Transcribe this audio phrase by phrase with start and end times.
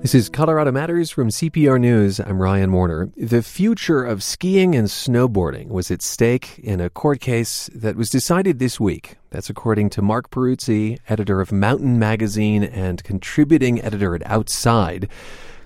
[0.00, 2.20] This is Colorado Matters from CPR News.
[2.20, 3.10] I'm Ryan Warner.
[3.16, 8.08] The future of skiing and snowboarding was at stake in a court case that was
[8.08, 9.16] decided this week.
[9.30, 15.08] That's according to Marc Peruzzi, editor of Mountain Magazine and contributing editor at Outside.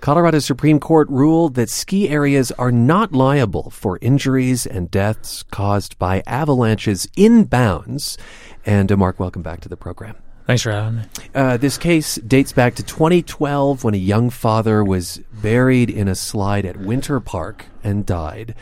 [0.00, 5.98] Colorado Supreme Court ruled that ski areas are not liable for injuries and deaths caused
[5.98, 8.16] by avalanches in bounds.
[8.64, 10.16] And uh, Marc, welcome back to the program.
[10.46, 11.02] Thanks for having me.
[11.34, 16.14] Uh, this case dates back to 2012 when a young father was buried in a
[16.14, 18.54] slide at Winter Park and died.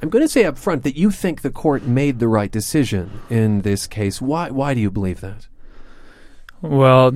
[0.00, 3.22] I'm going to say up front that you think the court made the right decision
[3.28, 4.20] in this case.
[4.20, 4.50] Why?
[4.50, 5.48] Why do you believe that?
[6.60, 7.12] Well,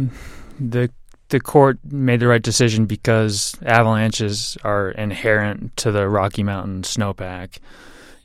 [0.58, 0.90] the
[1.28, 7.58] the court made the right decision because avalanches are inherent to the Rocky Mountain snowpack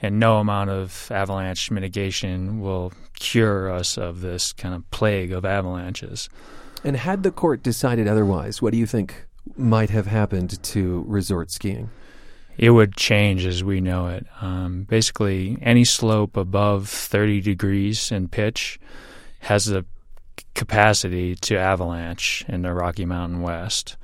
[0.02, 5.45] and no amount of avalanche mitigation will cure us of this kind of plague of
[5.45, 6.30] avalanches.
[6.84, 11.52] And had the court decided otherwise, what do you think might have happened to resort
[11.52, 11.90] skiing?
[12.57, 14.26] It would change as we know it.
[14.41, 18.80] Um, basically, any slope above 30 degrees in pitch
[19.40, 19.85] has the
[20.54, 23.98] capacity to avalanche in the Rocky Mountain West.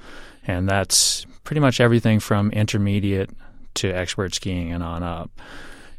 [0.45, 3.29] And that's pretty much everything from intermediate
[3.75, 5.31] to expert skiing and on up.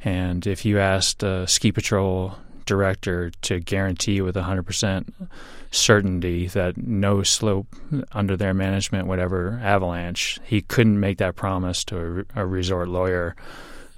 [0.05, 2.36] And if you asked a ski patrol
[2.67, 5.12] director to guarantee with 100%
[5.70, 7.75] certainty that no slope
[8.12, 12.89] under their management would ever avalanche, he couldn't make that promise to a, a resort
[12.89, 13.34] lawyer.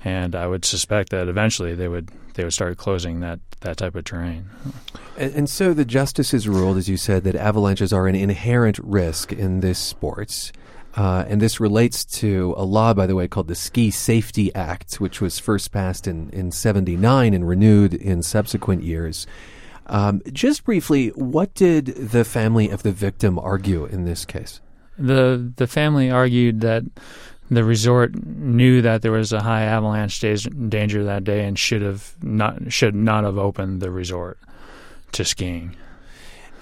[0.05, 3.95] And I would suspect that eventually they would they would start closing that, that type
[3.95, 4.51] of terrain.
[5.17, 9.33] And, and so the justices ruled, as you said, that avalanches are an inherent risk
[9.33, 10.51] in this sport.
[10.97, 14.95] Uh, and this relates to a law, by the way, called the Ski Safety Act,
[14.97, 19.27] which was first passed in, in 79 and renewed in subsequent years.
[19.87, 24.61] Um, just briefly, what did the family of the victim argue in this case?
[24.97, 26.85] The the family argued that
[27.51, 32.15] the resort knew that there was a high avalanche danger that day and should have
[32.23, 34.39] not should not have opened the resort
[35.13, 35.77] to skiing.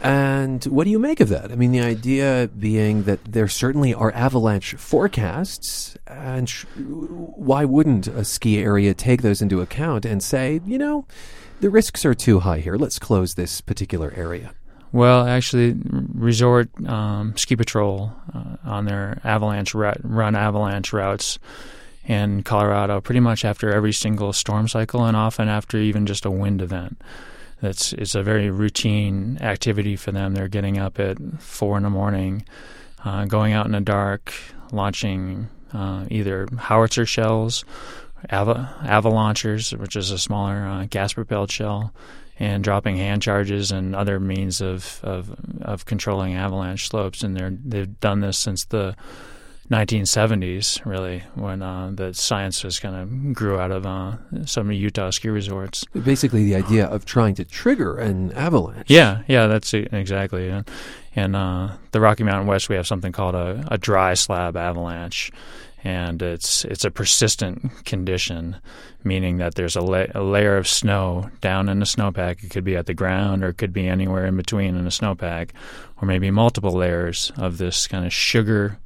[0.03, 1.53] And what do you make of that?
[1.53, 8.09] I mean, the idea being that there certainly are avalanche forecasts, and sh- why wouldn't
[8.09, 11.07] a ski area take those into account and say, you know,
[11.61, 12.75] the risks are too high here.
[12.75, 14.53] Let's close this particular area.
[14.91, 21.39] Well, actually, Resort um, Ski Patrol uh, on their avalanche run avalanche routes
[22.05, 26.31] in Colorado, pretty much after every single storm cycle, and often after even just a
[26.31, 27.01] wind event
[27.63, 30.35] it's it's a very routine activity for them.
[30.35, 32.45] They're getting up at four in the morning,
[33.05, 34.33] uh, going out in the dark,
[34.73, 37.65] launching uh, either howitzer shells,
[38.31, 41.95] ava- avalaunchers, which is a smaller uh, gas-propelled shell,
[42.39, 47.23] and dropping hand charges and other means of of, of controlling avalanche slopes.
[47.23, 48.97] And they're they've done this since the
[49.71, 54.77] 1970s, really, when uh, the science just kind of grew out of uh, some of
[54.77, 55.85] Utah ski resorts.
[56.05, 58.91] Basically, the idea of trying to trigger an avalanche.
[58.91, 60.49] Yeah, yeah, that's it, exactly.
[60.49, 60.69] And,
[61.15, 65.31] and uh, the Rocky Mountain West, we have something called a, a dry slab avalanche,
[65.85, 68.57] and it's it's a persistent condition,
[69.05, 72.45] meaning that there's a, la- a, layer of snow down in the snowpack.
[72.45, 74.91] It could be at the ground, or it could be anywhere in between in the
[74.91, 75.51] snowpack,
[76.01, 78.79] or maybe multiple layers of this kind of sugar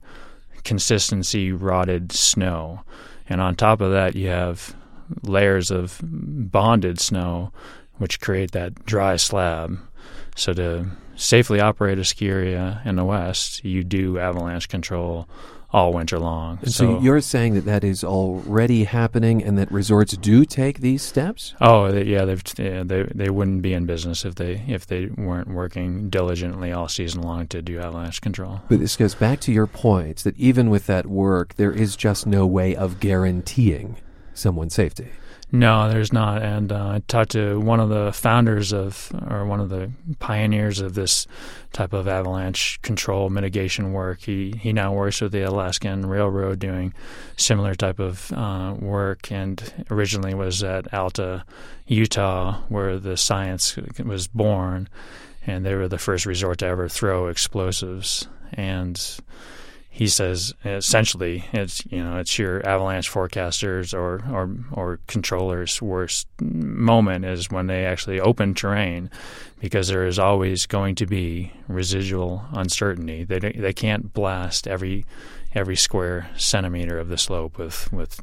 [0.66, 2.80] consistency rotted snow.
[3.28, 4.74] And on top of that, you have
[5.22, 7.52] layers of bonded snow,
[7.98, 9.78] which create that dry slab.
[10.34, 15.28] So to safely operate a ski area in the West, you do avalanche control
[15.72, 16.58] all winter long.
[16.62, 20.80] And so, so, you're saying that that is already happening, and that resorts do take
[20.80, 21.54] these steps?
[21.60, 25.06] Oh, they, yeah, they've, yeah, they they wouldn't be in business if they if they
[25.06, 28.60] weren't working diligently all season long to do avalanche control.
[28.68, 32.26] But this goes back to your point that even with that work, there is just
[32.26, 33.96] no way of guaranteeing
[34.34, 35.10] someone's safety.
[35.52, 36.42] No, there's not.
[36.42, 40.80] And uh, I talked to one of the founders of, or one of the pioneers
[40.80, 41.26] of this
[41.72, 44.22] type of avalanche control mitigation work.
[44.22, 46.92] He he now works with the Alaskan Railroad doing
[47.36, 51.44] similar type of uh, work, and originally was at Alta,
[51.86, 54.88] Utah, where the science was born,
[55.46, 59.18] and they were the first resort to ever throw explosives and
[59.96, 66.28] he says essentially it's you know it's your avalanche forecasters or or or controllers worst
[66.42, 69.10] moment is when they actually open terrain
[69.58, 75.06] because there is always going to be residual uncertainty they they can't blast every
[75.54, 78.20] every square centimeter of the slope with with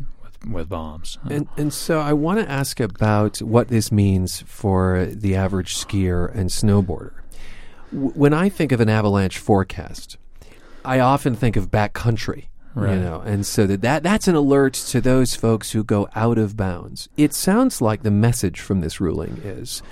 [0.48, 1.18] with bombs.
[1.30, 6.30] And, and so I want to ask about what this means for the average skier
[6.36, 7.14] and snowboarder.
[7.94, 10.18] When I think of an avalanche forecast,
[10.86, 12.48] I often think of backcountry.
[12.76, 12.96] Right.
[12.96, 16.40] You know, and so that, that that's an alert to those folks who go out
[16.40, 17.08] of bounds.
[17.18, 19.84] It sounds like the message from this ruling is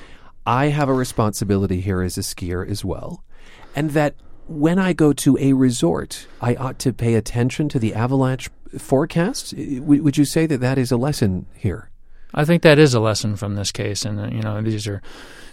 [0.48, 3.24] I have a responsibility here as a skier as well.
[3.76, 4.16] And that
[4.48, 9.54] when I go to a resort, I ought to pay attention to the avalanche forecasts.
[9.54, 11.92] Would you say that that is a lesson here?
[12.34, 15.02] I think that is a lesson from this case, and uh, you know these are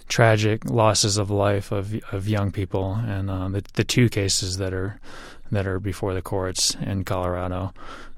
[0.09, 4.73] tragic losses of life of of young people, and uh, the the two cases that
[4.73, 5.01] are
[5.51, 7.73] that are before the courts in Colorado,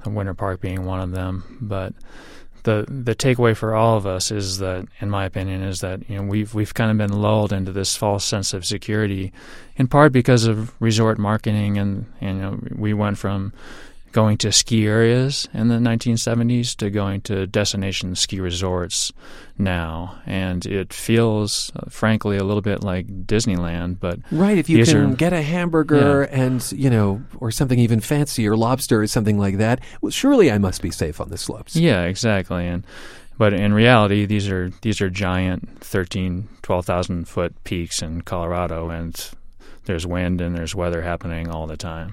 [0.07, 1.59] Winter Park being one of them.
[1.61, 1.95] But
[2.63, 6.17] the the takeaway for all of us is that, in my opinion, is that you
[6.17, 9.33] know we've we've kind of been lulled into this false sense of security,
[9.77, 13.53] in part because of resort marketing, and, and you know we went from
[14.13, 19.13] going to ski areas in the 1970s to going to destination ski resorts
[19.57, 24.01] now, and it feels, uh, frankly, a little bit like Disneyland.
[24.01, 26.43] But right, if you can are, get a hamburger yeah.
[26.43, 30.59] and you know, or something even fancier, lobster or something like that, well, surely I
[30.59, 31.77] must be safe on the slopes.
[31.77, 32.85] Yeah, exactly, and.
[33.39, 39.19] But in reality, these are these are giant 13, 12,000 foot peaks in Colorado, and
[39.87, 42.13] there's wind and there's weather happening all the time.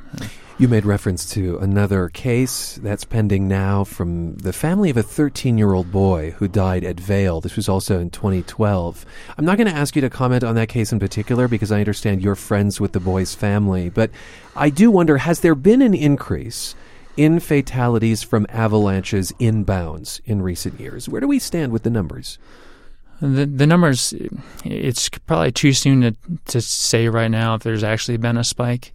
[0.59, 5.56] You made reference to another case that's pending now from the family of a 13
[5.56, 7.42] year old boy who died at Vail.
[7.42, 9.06] This was also in 2012.
[9.38, 11.80] I'm not going to ask you to comment on that case in particular because I
[11.80, 14.09] understand you're friends with the boy's family, but
[14.56, 16.75] I do wonder has there been an increase?
[17.15, 21.10] in fatalities from avalanches inbounds in recent years.
[21.10, 22.38] Where do we stand with the numbers?
[23.19, 24.13] The the numbers,
[24.63, 26.15] it's probably too soon to
[26.45, 28.94] to say right now if there's actually been a spike.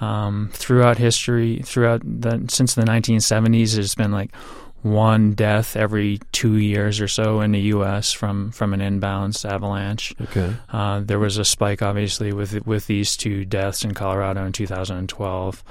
[0.00, 4.34] Um, throughout history, throughout the since the 1970s, there's been like
[4.82, 8.12] one death every two years or so in the U.S.
[8.12, 10.14] from from an inbounds avalanche.
[10.20, 10.54] Okay.
[10.68, 15.64] Uh, there was a spike, obviously, with with these two deaths in Colorado in 2012.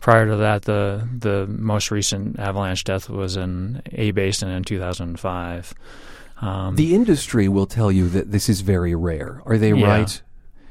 [0.00, 5.74] Prior to that, the the most recent avalanche death was in A Basin in 2005.
[6.40, 9.40] Um, the industry will tell you that this is very rare.
[9.46, 9.86] Are they yeah.
[9.86, 10.22] right?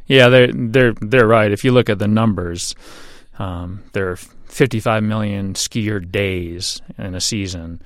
[0.07, 1.51] Yeah, they're they're they're right.
[1.51, 2.75] If you look at the numbers,
[3.39, 7.81] um, there are 55 million skier days in a season,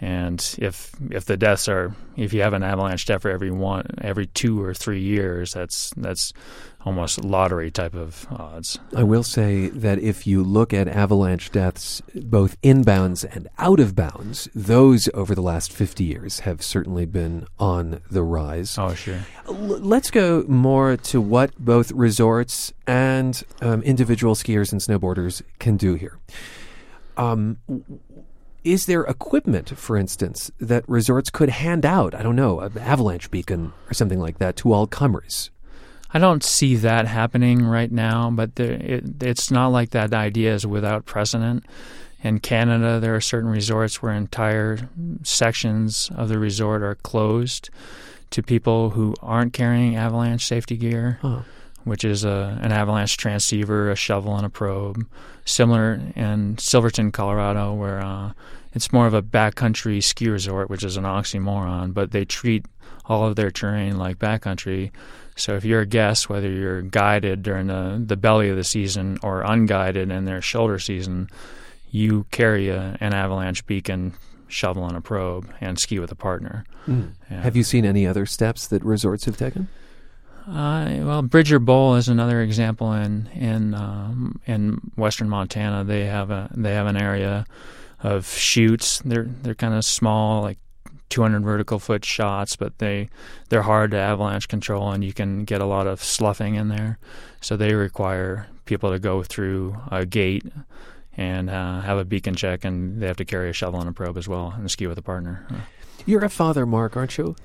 [0.00, 3.86] and if if the deaths are if you have an avalanche death for every one
[4.00, 6.32] every two or three years, that's that's
[6.84, 8.78] almost lottery type of odds.
[8.94, 13.96] I will say that if you look at avalanche deaths, both inbounds and out of
[13.96, 18.76] bounds, those over the last 50 years have certainly been on the rise.
[18.78, 19.20] Oh, sure.
[19.46, 25.76] L- let's go more to what both resorts and um, individual skiers and snowboarders can
[25.76, 26.18] do here.
[27.16, 27.58] Um,
[28.64, 32.14] is there equipment, for instance, that resorts could hand out?
[32.14, 35.50] I don't know, an avalanche beacon or something like that to all comers?
[36.14, 40.54] I don't see that happening right now, but there, it, it's not like that idea
[40.54, 41.66] is without precedent.
[42.22, 44.88] In Canada, there are certain resorts where entire
[45.24, 47.68] sections of the resort are closed
[48.30, 51.40] to people who aren't carrying avalanche safety gear, huh.
[51.82, 55.04] which is a, an avalanche transceiver, a shovel, and a probe.
[55.44, 58.32] Similar in Silverton, Colorado, where uh,
[58.72, 62.66] it's more of a backcountry ski resort, which is an oxymoron, but they treat
[63.04, 64.92] all of their terrain like backcountry
[65.36, 69.18] so if you're a guest, whether you're guided during the, the belly of the season
[69.22, 71.28] or unguided in their shoulder season,
[71.90, 74.14] you carry a, an avalanche beacon,
[74.48, 76.64] shovel, and a probe and ski with a partner.
[76.86, 77.12] Mm.
[77.30, 77.42] Yeah.
[77.42, 79.68] Have you seen any other steps that resorts have taken?
[80.46, 85.84] Uh, well, Bridger Bowl is another example in in um, in western Montana.
[85.84, 87.46] They have a they have an area
[88.02, 89.00] of chutes.
[89.04, 90.58] They're they're kind of small, like
[91.14, 93.08] 200 vertical foot shots, but they
[93.48, 96.98] they're hard to avalanche control, and you can get a lot of sloughing in there.
[97.40, 100.44] So they require people to go through a gate
[101.16, 103.92] and uh, have a beacon check, and they have to carry a shovel and a
[103.92, 105.46] probe as well, and ski with a partner.
[106.04, 107.36] You're a father, Marc, aren't you?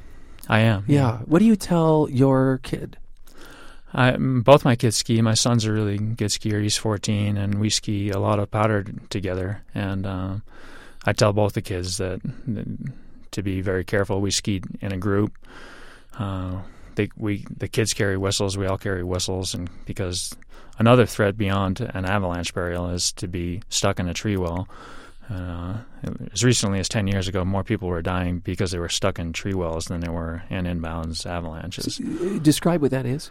[0.48, 0.86] I am.
[0.88, 1.20] Yeah.
[1.20, 2.98] What do you tell your kid?
[3.94, 5.22] I, both my kids ski.
[5.22, 6.60] My son's a really good skier.
[6.60, 9.62] He's 14, and we ski a lot of powder together.
[9.76, 10.44] And um,
[11.06, 12.66] I tell both the kids that, that
[13.40, 14.22] to be very careful.
[14.22, 15.38] We skied in a group.
[16.18, 16.62] Uh,
[16.96, 18.58] they, we the kids carry whistles.
[18.58, 20.36] We all carry whistles, and because
[20.78, 24.68] another threat beyond an avalanche burial is to be stuck in a tree well.
[25.30, 25.78] Uh,
[26.34, 29.32] as recently as 10 years ago, more people were dying because they were stuck in
[29.32, 32.02] tree wells than there were in inbounds avalanches.
[32.02, 33.30] Uh, describe what that is.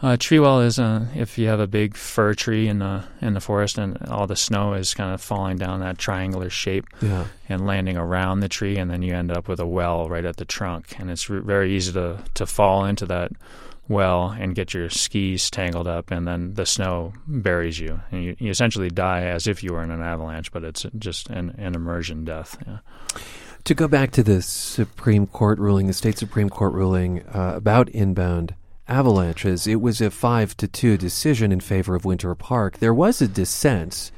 [0.00, 3.34] Uh, tree well is uh, if you have a big fir tree in the in
[3.34, 7.24] the forest and all the snow is kind of falling down that triangular shape yeah.
[7.48, 10.36] and landing around the tree, and then you end up with a well right at
[10.36, 13.32] the trunk, and it's very easy to to fall into that
[13.88, 18.36] well and get your skis tangled up, and then the snow buries you, and you,
[18.38, 21.74] you essentially die as if you were in an avalanche, but it's just an, an
[21.74, 22.56] immersion death.
[22.66, 22.78] Yeah.
[23.64, 27.88] To go back to the Supreme Court ruling, the state Supreme Court ruling uh, about
[27.88, 28.54] inbound
[28.88, 32.78] avalanches, it was a five to two decision in favor of Winter Park.
[32.78, 34.10] There was a dissent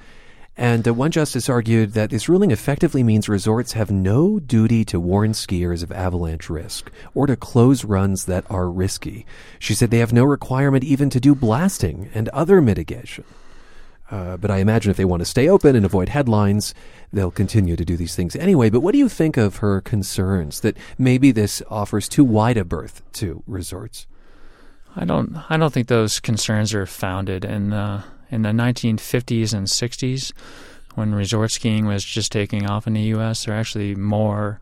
[0.61, 5.01] and uh, one justice argued that this ruling effectively means resorts have no duty to
[5.01, 9.25] warn skiers of avalanche risk or to close runs that are risky.
[9.59, 13.25] She said they have no requirement even to do blasting and other mitigation.
[14.11, 16.75] Uh, but I imagine if they want to stay open and avoid headlines,
[17.11, 18.69] they'll continue to do these things anyway.
[18.69, 22.67] But what do you think of her concerns that maybe this offers too wide a
[22.67, 24.07] berth to resorts?
[24.97, 25.37] I don't.
[25.49, 30.33] I don't think those concerns are founded, and uh, in the 1950s and 60s,
[30.95, 34.61] when resort skiing was just taking off in the U.S., there are actually more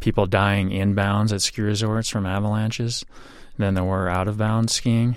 [0.00, 3.04] people dying inbounds at ski resorts from avalanches
[3.56, 5.16] than there were out of bounds skiing,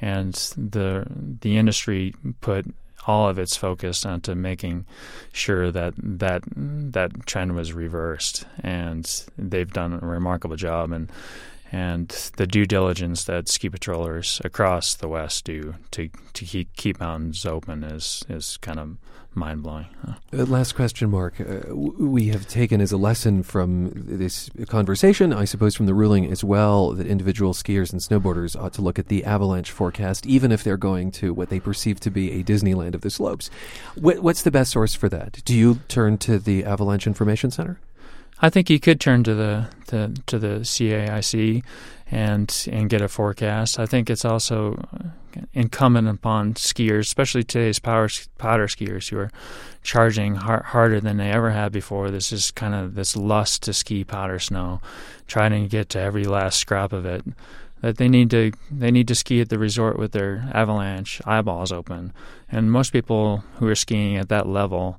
[0.00, 1.06] and the
[1.40, 2.66] the industry put
[3.06, 4.84] all of its focus onto making
[5.32, 10.92] sure that that that trend was reversed, and they've done a remarkable job.
[10.92, 11.10] And
[11.72, 17.00] and the due diligence that ski patrollers across the West do to to keep, keep
[17.00, 18.96] mountains open is is kind of
[19.34, 19.86] mind blowing.
[20.06, 21.40] Uh, last question, Marc.
[21.40, 26.30] Uh, we have taken as a lesson from this conversation, I suppose, from the ruling
[26.30, 30.50] as well, that individual skiers and snowboarders ought to look at the avalanche forecast, even
[30.52, 33.50] if they're going to what they perceive to be a Disneyland of the slopes.
[33.94, 35.40] what's the best source for that?
[35.44, 37.78] Do you turn to the Avalanche Information Center?
[38.42, 41.62] I think you could turn to the, the to the CAIC
[42.10, 43.78] and and get a forecast.
[43.78, 44.82] I think it's also
[45.52, 49.30] incumbent upon skiers, especially today's power powder skiers, who are
[49.82, 52.10] charging har- harder than they ever have before.
[52.10, 54.80] This is kind of this lust to ski powder snow,
[55.26, 57.24] trying to get to every last scrap of it.
[57.82, 61.72] That they need to they need to ski at the resort with their avalanche eyeballs
[61.72, 62.12] open,
[62.50, 64.98] and most people who are skiing at that level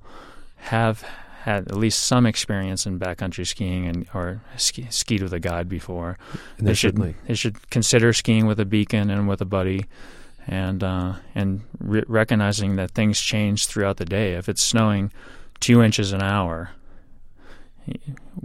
[0.57, 1.03] have
[1.43, 5.67] had at least some experience in backcountry skiing and or ski, skied with a guide
[5.67, 6.17] before.
[6.57, 9.86] And they should they should consider skiing with a beacon and with a buddy,
[10.48, 14.33] and uh, and re- recognizing that things change throughout the day.
[14.33, 15.12] If it's snowing
[15.60, 16.71] two inches an hour,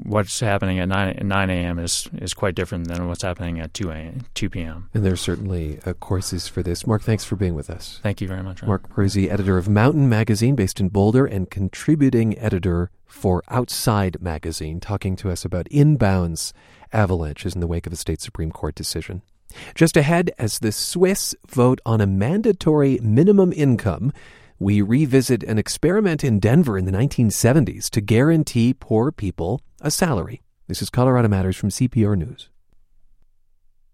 [0.03, 1.79] what's happening at 9, 9 a.m.
[1.79, 4.89] is is quite different than what's happening at 2 a, 2 p.m.
[4.95, 6.87] And there's certainly uh, courses for this.
[6.87, 8.01] Marc, thanks for being with us.
[8.03, 8.63] Thank you very much.
[8.63, 8.69] Ron.
[8.69, 14.81] Marc Peruzzi, editor of Mountain Magazine based in Boulder and contributing editor for Outside Magazine,
[14.81, 16.53] talking to us about inbounds
[16.93, 19.23] avalanches in the wake of a state Supreme Court decision.
[19.75, 24.13] Just ahead, as the Swiss vote on a mandatory minimum income
[24.59, 30.41] we revisit an experiment in Denver in the 1970s to guarantee poor people a salary.
[30.67, 32.49] This is Colorado Matters from CPR News.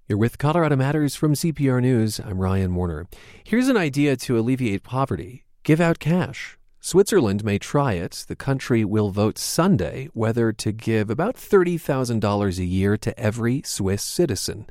[0.09, 2.21] You're with Colorado Matters from CPR News.
[2.21, 3.09] I'm Ryan Warner.
[3.45, 6.57] Here's an idea to alleviate poverty give out cash.
[6.81, 8.25] Switzerland may try it.
[8.27, 14.03] The country will vote Sunday whether to give about $30,000 a year to every Swiss
[14.03, 14.67] citizen.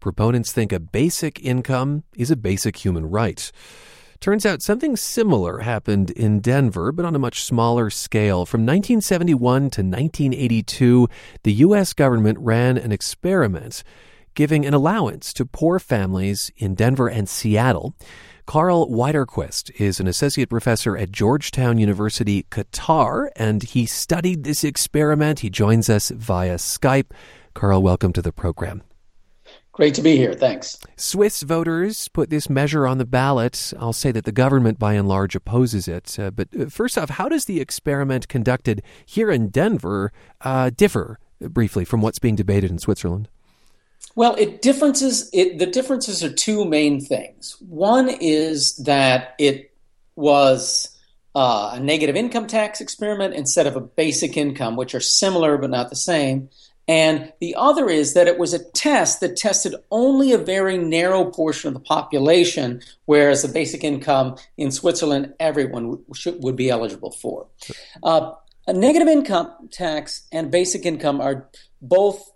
[0.00, 3.50] Proponents think a basic income is a basic human right.
[4.24, 8.46] Turns out something similar happened in Denver, but on a much smaller scale.
[8.46, 9.36] From 1971
[9.68, 11.08] to 1982,
[11.42, 11.92] the U.S.
[11.92, 13.84] government ran an experiment
[14.32, 17.94] giving an allowance to poor families in Denver and Seattle.
[18.46, 25.40] Karl Widerquist is an associate professor at Georgetown University, Qatar, and he studied this experiment.
[25.40, 27.10] He joins us via Skype.
[27.52, 28.84] Karl, welcome to the program.
[29.74, 30.34] Great to be here.
[30.34, 30.78] Thanks.
[30.94, 33.72] Swiss voters put this measure on the ballot.
[33.76, 36.16] I'll say that the government, by and large, opposes it.
[36.16, 40.12] Uh, but uh, first off, how does the experiment conducted here in Denver
[40.42, 43.28] uh, differ briefly from what's being debated in Switzerland?
[44.14, 45.28] Well, it differences.
[45.32, 47.56] It, the differences are two main things.
[47.60, 49.74] One is that it
[50.14, 50.96] was
[51.34, 55.70] uh, a negative income tax experiment instead of a basic income, which are similar but
[55.70, 56.48] not the same.
[56.86, 61.30] And the other is that it was a test that tested only a very narrow
[61.30, 67.10] portion of the population, whereas the basic income in Switzerland, everyone should, would be eligible
[67.10, 67.46] for.
[68.02, 68.32] Uh,
[68.66, 71.48] a negative income tax and basic income are
[71.80, 72.30] both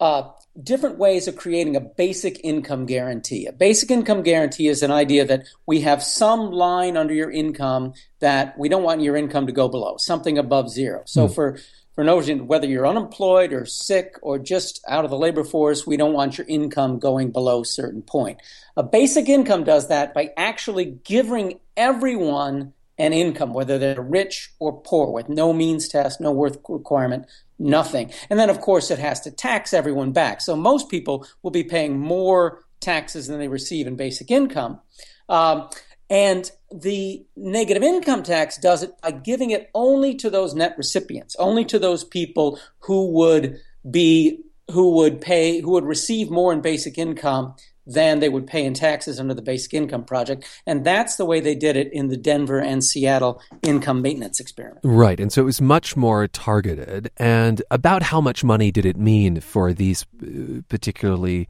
[0.00, 0.30] uh,
[0.62, 3.46] different ways of creating a basic income guarantee.
[3.46, 7.94] A basic income guarantee is an idea that we have some line under your income
[8.20, 11.02] that we don't want your income to go below, something above zero.
[11.06, 11.34] So mm.
[11.34, 11.58] for
[11.94, 15.86] for no reason, whether you're unemployed or sick or just out of the labor force,
[15.86, 18.40] we don't want your income going below a certain point.
[18.76, 24.80] A basic income does that by actually giving everyone an income, whether they're rich or
[24.80, 27.26] poor, with no means test, no worth requirement,
[27.58, 28.12] nothing.
[28.30, 30.40] And then, of course, it has to tax everyone back.
[30.40, 34.80] So most people will be paying more taxes than they receive in basic income.
[35.28, 35.68] Um,
[36.14, 41.34] and the negative income tax does it by giving it only to those net recipients,
[41.40, 44.38] only to those people who would be
[44.70, 48.74] who would pay who would receive more in basic income than they would pay in
[48.74, 50.46] taxes under the basic income project.
[50.66, 54.80] And that's the way they did it in the Denver and Seattle income maintenance experiment.
[54.84, 55.18] Right.
[55.18, 57.10] And so it was much more targeted.
[57.18, 61.48] And about how much money did it mean for these uh, particularly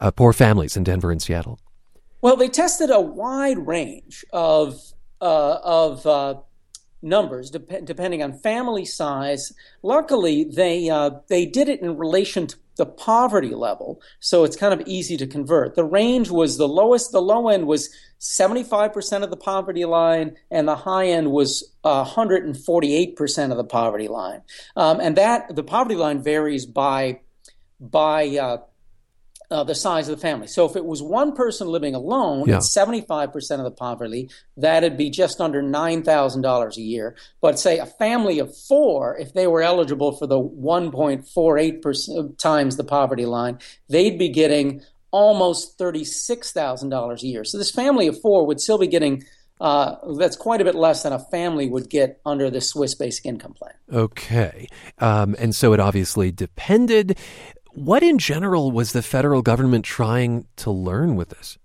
[0.00, 1.60] uh, poor families in Denver and Seattle?
[2.22, 4.80] Well, they tested a wide range of
[5.20, 6.34] uh, of uh,
[7.02, 9.52] numbers dep- depending on family size.
[9.82, 14.78] Luckily, they uh, they did it in relation to the poverty level, so it's kind
[14.78, 15.74] of easy to convert.
[15.74, 17.12] The range was the lowest.
[17.12, 23.50] The low end was 75% of the poverty line, and the high end was 148%
[23.50, 24.42] of the poverty line.
[24.76, 27.20] Um, and that the poverty line varies by
[27.80, 28.60] by
[29.50, 30.46] uh, uh, the size of the family.
[30.46, 32.58] So if it was one person living alone yeah.
[32.58, 37.16] 75% of the poverty, that'd be just under $9,000 a year.
[37.40, 42.84] But say a family of four, if they were eligible for the 1.48% times the
[42.84, 47.44] poverty line, they'd be getting almost $36,000 a year.
[47.44, 49.24] So this family of four would still be getting
[49.60, 53.26] uh, that's quite a bit less than a family would get under the Swiss basic
[53.26, 53.74] income plan.
[53.92, 54.68] Okay.
[54.98, 57.18] Um, and so it obviously depended.
[57.74, 61.58] What in general was the federal government trying to learn with this?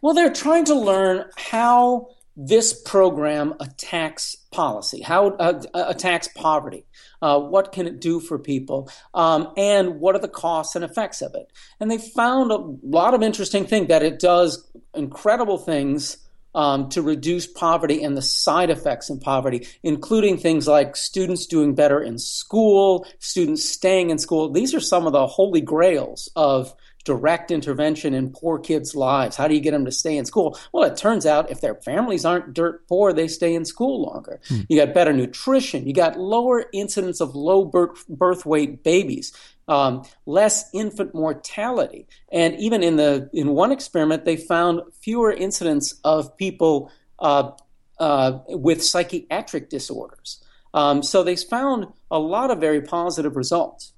[0.00, 6.84] Well, they're trying to learn how this program attacks policy, how uh, attacks poverty.
[7.22, 8.90] Uh, what can it do for people?
[9.14, 11.50] Um, and what are the costs and effects of it?
[11.80, 16.18] And they found a lot of interesting things that it does incredible things
[16.56, 21.74] um, to reduce poverty and the side effects in poverty, including things like students doing
[21.74, 24.50] better in school, students staying in school.
[24.50, 29.36] These are some of the holy grails of direct intervention in poor kids' lives.
[29.36, 30.58] How do you get them to stay in school?
[30.72, 34.40] Well, it turns out if their families aren't dirt poor, they stay in school longer.
[34.48, 34.62] Hmm.
[34.68, 35.86] You got better nutrition.
[35.86, 39.32] You got lower incidence of low birth, birth weight babies
[39.68, 42.06] um, less infant mortality.
[42.30, 47.50] And even in the in one experiment, they found fewer incidents of people uh,
[47.98, 50.42] uh, with psychiatric disorders.
[50.74, 53.92] Um, so they found a lot of very positive results.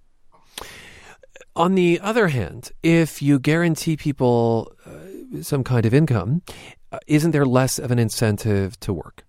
[1.57, 6.42] On the other hand, if you guarantee people uh, some kind of income,
[6.92, 9.24] uh, isn't there less of an incentive to work?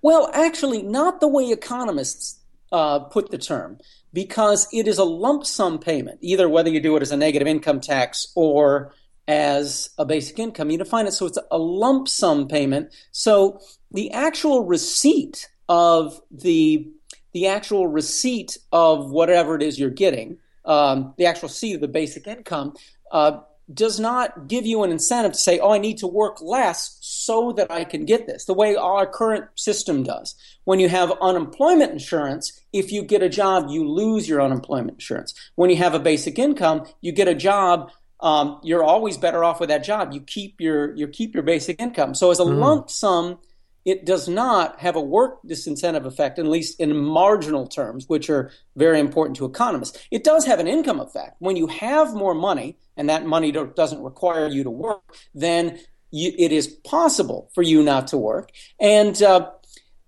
[0.00, 2.39] Well, actually, not the way economists
[2.72, 3.78] uh, put the term
[4.12, 7.48] because it is a lump sum payment, either whether you do it as a negative
[7.48, 8.92] income tax or
[9.28, 10.70] as a basic income.
[10.70, 12.92] You define it so it's a lump sum payment.
[13.12, 16.90] So the actual receipt of the
[17.32, 21.86] the actual receipt of whatever it is you're getting, um, the actual receipt of the
[21.86, 22.74] basic income,
[23.12, 23.38] uh,
[23.72, 27.52] does not give you an incentive to say, oh, I need to work less so
[27.52, 30.34] that I can get this, the way our current system does.
[30.64, 35.34] When you have unemployment insurance, if you get a job, you lose your unemployment insurance.
[35.54, 39.60] When you have a basic income, you get a job, um, you're always better off
[39.60, 40.12] with that job.
[40.12, 42.14] You keep your you keep your basic income.
[42.14, 42.58] So as a mm.
[42.58, 43.38] lump sum,
[43.84, 48.50] it does not have a work disincentive effect, at least in marginal terms, which are
[48.76, 49.98] very important to economists.
[50.10, 51.36] It does have an income effect.
[51.38, 56.32] When you have more money, and that money doesn't require you to work, then you,
[56.38, 58.50] it is possible for you not to work.
[58.80, 59.50] And uh,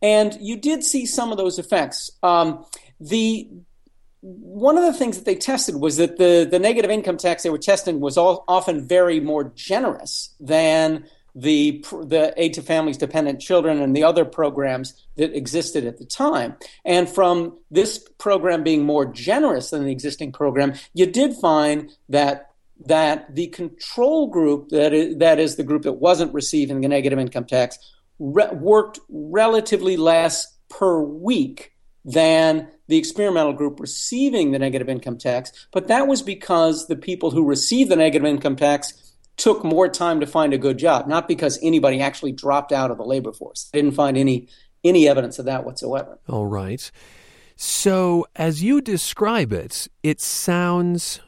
[0.03, 2.11] and you did see some of those effects.
[2.23, 2.65] Um,
[3.01, 3.49] the
[4.23, 7.51] one of the things that they tested was that the, the negative income tax they
[7.51, 13.41] were testing was all, often very more generous than the the aid to families dependent
[13.41, 18.85] children and the other programs that existed at the time and from this program being
[18.85, 22.52] more generous than the existing program you did find that
[22.87, 27.19] that the control group that is, that is the group that wasn't receiving the negative
[27.19, 27.79] income tax
[28.19, 31.73] re- worked relatively less per week
[32.05, 37.31] than the experimental group receiving the negative income tax but that was because the people
[37.31, 41.27] who received the negative income tax took more time to find a good job, not
[41.27, 43.71] because anybody actually dropped out of the labor force.
[43.73, 44.49] I didn't find any
[44.85, 46.19] any evidence of that whatsoever.
[46.29, 46.91] All right.
[47.57, 51.21] So, as you describe it, it sounds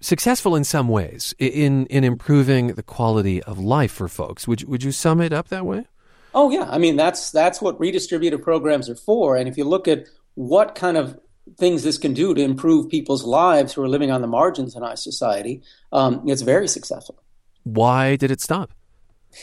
[0.00, 4.48] successful in some ways in in improving the quality of life for folks.
[4.48, 5.86] Would would you sum it up that way?
[6.34, 9.36] Oh yeah, I mean that's that's what redistributive programs are for.
[9.36, 11.18] And if you look at what kind of
[11.58, 14.82] things this can do to improve people's lives who are living on the margins in
[14.82, 17.22] our society, um, it's very successful.
[17.64, 18.72] Why did it stop?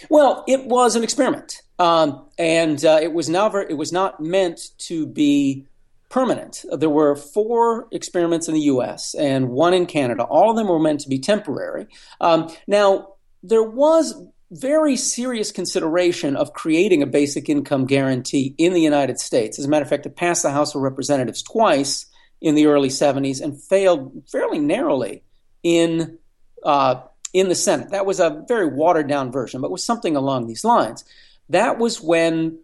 [0.09, 4.71] Well, it was an experiment, um, and uh, it was never it was not meant
[4.79, 5.65] to be
[6.09, 6.63] permanent.
[6.71, 10.23] There were four experiments in the US and one in Canada.
[10.23, 11.87] All of them were meant to be temporary.
[12.21, 13.09] Um, now,
[13.43, 14.15] there was
[14.51, 19.59] very serious consideration of creating a basic income guarantee in the United States.
[19.59, 22.05] As a matter of fact, it passed the House of Representatives twice
[22.39, 25.23] in the early 70s and failed fairly narrowly
[25.63, 26.17] in
[26.63, 27.01] uh,
[27.33, 27.89] in the Senate.
[27.89, 31.03] That was a very watered down version, but was something along these lines.
[31.49, 32.59] That was when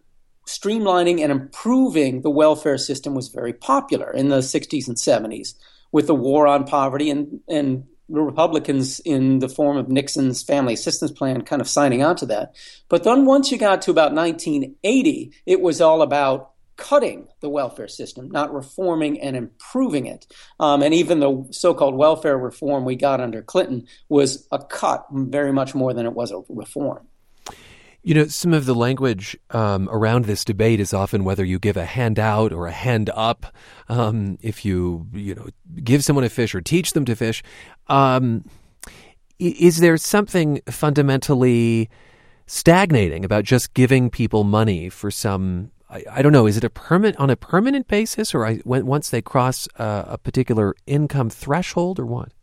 [0.46, 5.56] streamlining and improving the welfare system was very popular in the 60s and 70s
[5.92, 10.74] with the war on poverty and, and the Republicans in the form of Nixon's family
[10.74, 12.56] assistance plan kind of signing on to that.
[12.90, 17.88] But then once you got to about 1980, it was all about cutting the welfare
[17.88, 20.28] system, not reforming and improving it.
[20.60, 25.06] Um, and even the so called welfare reform we got under Clinton was a cut
[25.12, 27.08] very much more than it was a reform.
[28.06, 31.78] You know, some of the language um, around this debate is often whether you give
[31.78, 33.46] a handout or a hand up.
[33.88, 35.48] Um, if you, you know,
[35.82, 37.42] give someone a fish or teach them to fish,
[37.88, 38.44] um,
[39.40, 41.90] is there something fundamentally
[42.46, 45.72] stagnating about just giving people money for some?
[45.90, 46.46] I, I don't know.
[46.46, 50.04] Is it a permanent on a permanent basis, or I, when, once they cross uh,
[50.08, 52.34] a particular income threshold, or what?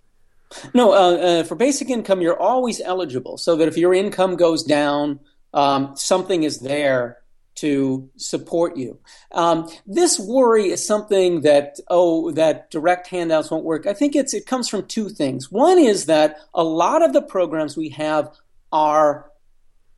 [0.75, 3.37] No, uh, uh, for basic income, you're always eligible.
[3.39, 5.21] So that if your income goes down
[5.53, 7.19] um, something is there
[7.57, 8.99] to support you.
[9.33, 13.87] Um, this worry is something that oh that direct handouts won't work.
[13.87, 15.51] I think it's it comes from two things.
[15.51, 18.31] One is that a lot of the programs we have
[18.73, 19.31] are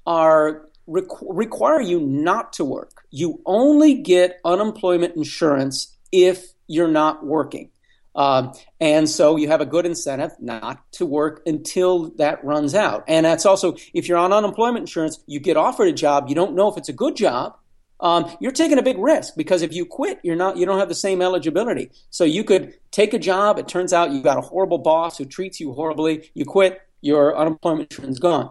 [0.07, 3.05] are requ- require you not to work.
[3.11, 7.71] You only get unemployment insurance if you're not working.
[8.15, 13.05] Um, and so you have a good incentive not to work until that runs out.
[13.09, 16.55] And that's also, if you're on unemployment insurance, you get offered a job, you don't
[16.55, 17.57] know if it's a good job.
[18.01, 20.89] Um, you're taking a big risk because if you quit, you're not, you don't have
[20.89, 21.93] the same eligibility.
[22.11, 23.59] So you could take a job.
[23.59, 26.31] It turns out you got a horrible boss who treats you horribly.
[26.35, 28.51] You quit, your unemployment insurance gone.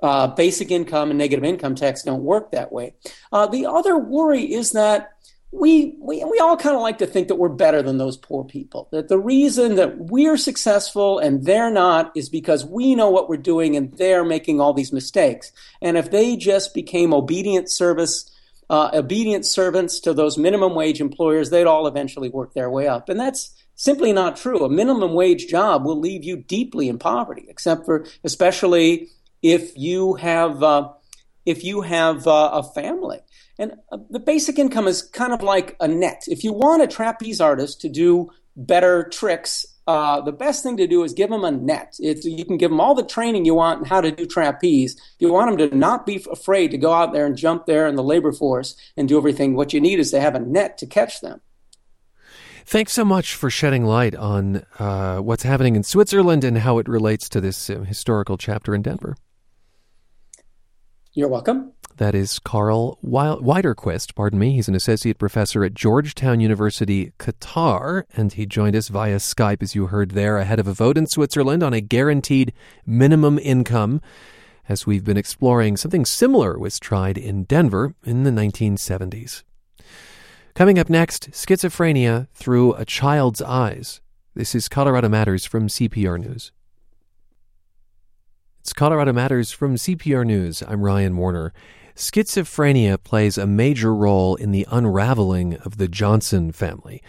[0.00, 2.94] Uh, basic income and negative income tax don't work that way.
[3.32, 5.13] Uh, the other worry is that
[5.54, 8.44] we, we, we all kind of like to think that we're better than those poor
[8.44, 8.88] people.
[8.90, 13.36] That the reason that we're successful and they're not is because we know what we're
[13.36, 15.52] doing and they're making all these mistakes.
[15.80, 18.30] And if they just became obedient service,
[18.68, 23.08] uh, obedient servants to those minimum wage employers, they'd all eventually work their way up.
[23.08, 24.64] And that's simply not true.
[24.64, 29.08] A minimum wage job will leave you deeply in poverty, except for especially
[29.40, 30.88] if you have uh,
[31.46, 33.20] if you have uh, a family.
[33.58, 36.24] And uh, the basic income is kind of like a net.
[36.26, 40.86] If you want a trapeze artist to do better tricks, uh, the best thing to
[40.86, 41.94] do is give them a net.
[41.98, 44.94] It's, you can give them all the training you want on how to do trapeze.
[44.94, 47.86] If you want them to not be afraid to go out there and jump there
[47.86, 50.78] in the labor force and do everything, what you need is to have a net
[50.78, 51.40] to catch them.
[52.66, 56.88] Thanks so much for shedding light on uh, what's happening in Switzerland and how it
[56.88, 59.16] relates to this uh, historical chapter in Denver.
[61.12, 61.72] You're welcome.
[61.98, 64.54] That is Karl Widerquist, pardon me.
[64.54, 69.76] He's an associate professor at Georgetown University, Qatar, and he joined us via Skype, as
[69.76, 72.52] you heard there, ahead of a vote in Switzerland on a guaranteed
[72.84, 74.00] minimum income.
[74.68, 79.44] As we've been exploring, something similar was tried in Denver in the 1970s.
[80.56, 84.00] Coming up next, schizophrenia through a child's eyes.
[84.34, 86.50] This is Colorado Matters from CPR News.
[88.58, 90.60] It's Colorado Matters from CPR News.
[90.66, 91.52] I'm Ryan Warner.
[91.96, 97.00] Schizophrenia plays a major role in the unraveling of the Johnson family.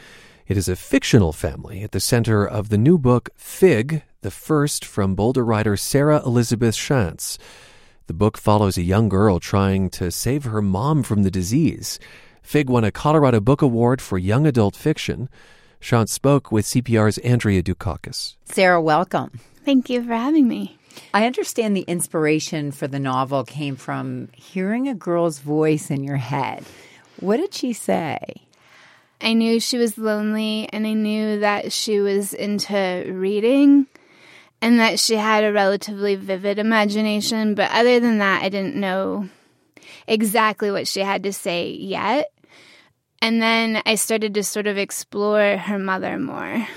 [0.47, 4.85] It is a fictional family at the center of the new book Fig, the first
[4.85, 7.39] from Boulder writer Sarah Elizabeth Schantz.
[8.05, 11.97] The book follows a young girl trying to save her mom from the disease.
[12.43, 15.29] Fig won a Colorado Book Award for Young Adult Fiction.
[15.81, 18.35] Schantz spoke with CPR's Andrea Dukakis.
[18.45, 19.39] Sarah, welcome.
[19.63, 20.77] Thank you for having me.
[21.13, 26.17] I understand the inspiration for the novel came from hearing a girl's voice in your
[26.17, 26.65] head.
[27.19, 28.19] What did she say?
[29.21, 33.87] I knew she was lonely and I knew that she was into reading
[34.61, 37.55] and that she had a relatively vivid imagination.
[37.55, 39.29] But other than that, I didn't know
[40.07, 42.31] exactly what she had to say yet.
[43.21, 46.67] And then I started to sort of explore her mother more.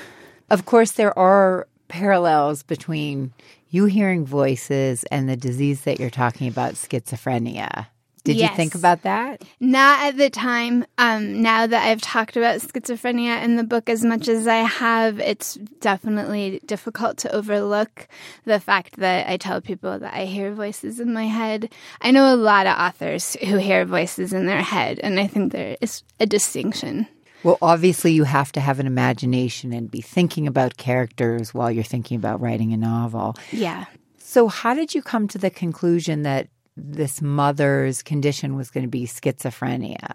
[0.48, 3.33] Of course, there are parallels between
[3.70, 7.87] you hearing voices and the disease that you're talking about, schizophrenia.
[8.24, 8.50] Did yes.
[8.50, 9.42] you think about that?
[9.59, 10.85] Not at the time.
[10.98, 15.18] Um, now that I've talked about schizophrenia in the book as much as I have,
[15.18, 18.07] it's definitely difficult to overlook
[18.44, 21.72] the fact that I tell people that I hear voices in my head.
[22.02, 25.52] I know a lot of authors who hear voices in their head, and I think
[25.52, 27.09] there is a distinction.
[27.42, 31.85] Well, obviously, you have to have an imagination and be thinking about characters while you're
[31.85, 33.37] thinking about writing a novel.
[33.53, 33.87] Yeah.
[34.18, 38.90] So, how did you come to the conclusion that this mother's condition was going to
[38.90, 40.14] be schizophrenia?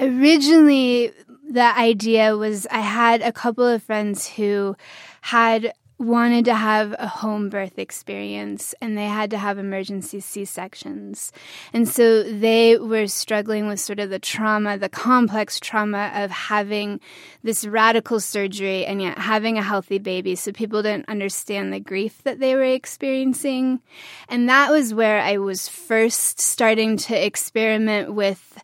[0.00, 1.12] Originally,
[1.50, 4.76] the idea was I had a couple of friends who
[5.20, 10.44] had wanted to have a home birth experience and they had to have emergency C
[10.44, 11.32] sections.
[11.72, 17.00] And so they were struggling with sort of the trauma, the complex trauma of having
[17.42, 20.36] this radical surgery and yet having a healthy baby.
[20.36, 23.80] So people didn't understand the grief that they were experiencing.
[24.28, 28.62] And that was where I was first starting to experiment with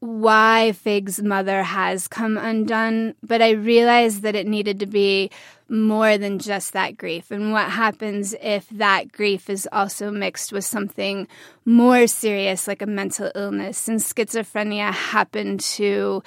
[0.00, 5.30] why Fig's mother has come undone, but I realized that it needed to be
[5.68, 7.30] more than just that grief.
[7.30, 11.26] And what happens if that grief is also mixed with something
[11.64, 13.88] more serious, like a mental illness?
[13.88, 16.22] And schizophrenia happened to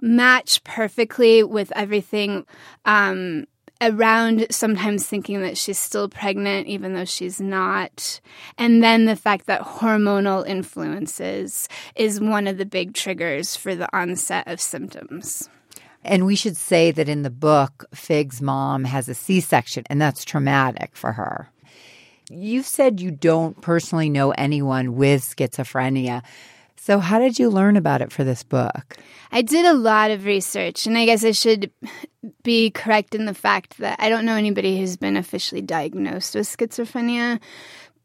[0.00, 2.44] match perfectly with everything
[2.84, 3.46] um,
[3.80, 8.20] around sometimes thinking that she's still pregnant even though she's not.
[8.58, 13.94] And then the fact that hormonal influences is one of the big triggers for the
[13.96, 15.48] onset of symptoms.
[16.04, 20.00] And we should say that in the book, Fig's mom has a C section, and
[20.00, 21.50] that's traumatic for her.
[22.30, 26.22] You said you don't personally know anyone with schizophrenia.
[26.76, 28.96] So, how did you learn about it for this book?
[29.32, 31.70] I did a lot of research, and I guess I should
[32.42, 36.46] be correct in the fact that I don't know anybody who's been officially diagnosed with
[36.46, 37.40] schizophrenia.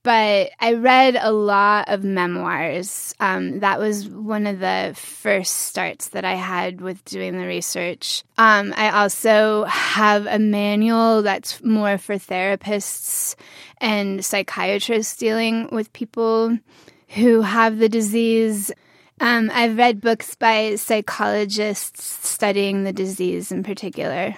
[0.02, 3.14] But I read a lot of memoirs.
[3.20, 8.24] Um, that was one of the first starts that I had with doing the research.
[8.38, 13.36] Um, I also have a manual that's more for therapists
[13.80, 16.58] and psychiatrists dealing with people
[17.10, 18.72] who have the disease.
[19.20, 24.36] Um, I've read books by psychologists studying the disease in particular.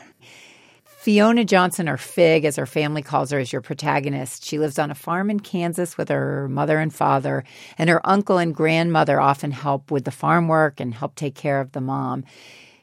[1.02, 4.46] Fiona Johnson, or Fig, as her family calls her, is your protagonist.
[4.46, 7.44] She lives on a farm in Kansas with her mother and father,
[7.80, 11.60] and her uncle and grandmother often help with the farm work and help take care
[11.60, 12.24] of the mom.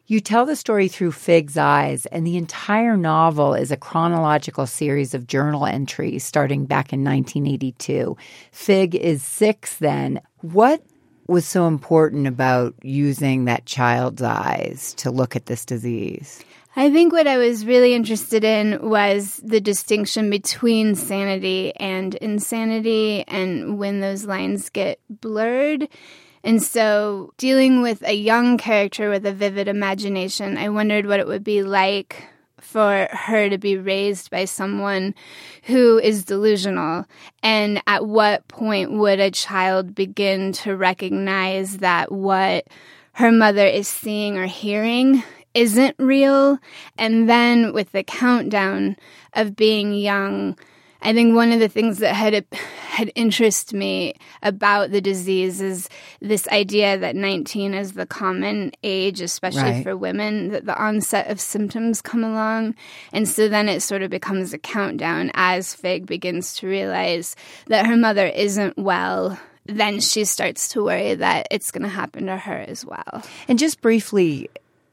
[0.08, 5.14] You tell the story through Fig's eyes, and the entire novel is a chronological series
[5.14, 8.16] of journal entries starting back in 1982.
[8.50, 10.20] Fig is six then.
[10.40, 10.82] What
[11.28, 16.42] was so important about using that child's eyes to look at this disease?
[16.78, 23.24] I think what I was really interested in was the distinction between sanity and insanity
[23.26, 25.88] and when those lines get blurred.
[26.44, 31.26] And so, dealing with a young character with a vivid imagination, I wondered what it
[31.26, 32.28] would be like
[32.60, 35.16] for her to be raised by someone
[35.64, 37.06] who is delusional.
[37.42, 42.68] And at what point would a child begin to recognize that what
[43.14, 45.24] her mother is seeing or hearing
[45.58, 46.58] isn't real.
[46.96, 48.96] And then with the countdown
[49.32, 50.56] of being young,
[51.02, 55.88] I think one of the things that had had interest me about the disease is
[56.20, 59.82] this idea that 19 is the common age, especially right.
[59.82, 62.74] for women, that the onset of symptoms come along.
[63.12, 67.86] And so then it sort of becomes a countdown as Fig begins to realize that
[67.86, 69.38] her mother isn't well
[69.70, 73.22] then she starts to worry that it's going to happen to her as well.
[73.48, 74.48] And just briefly,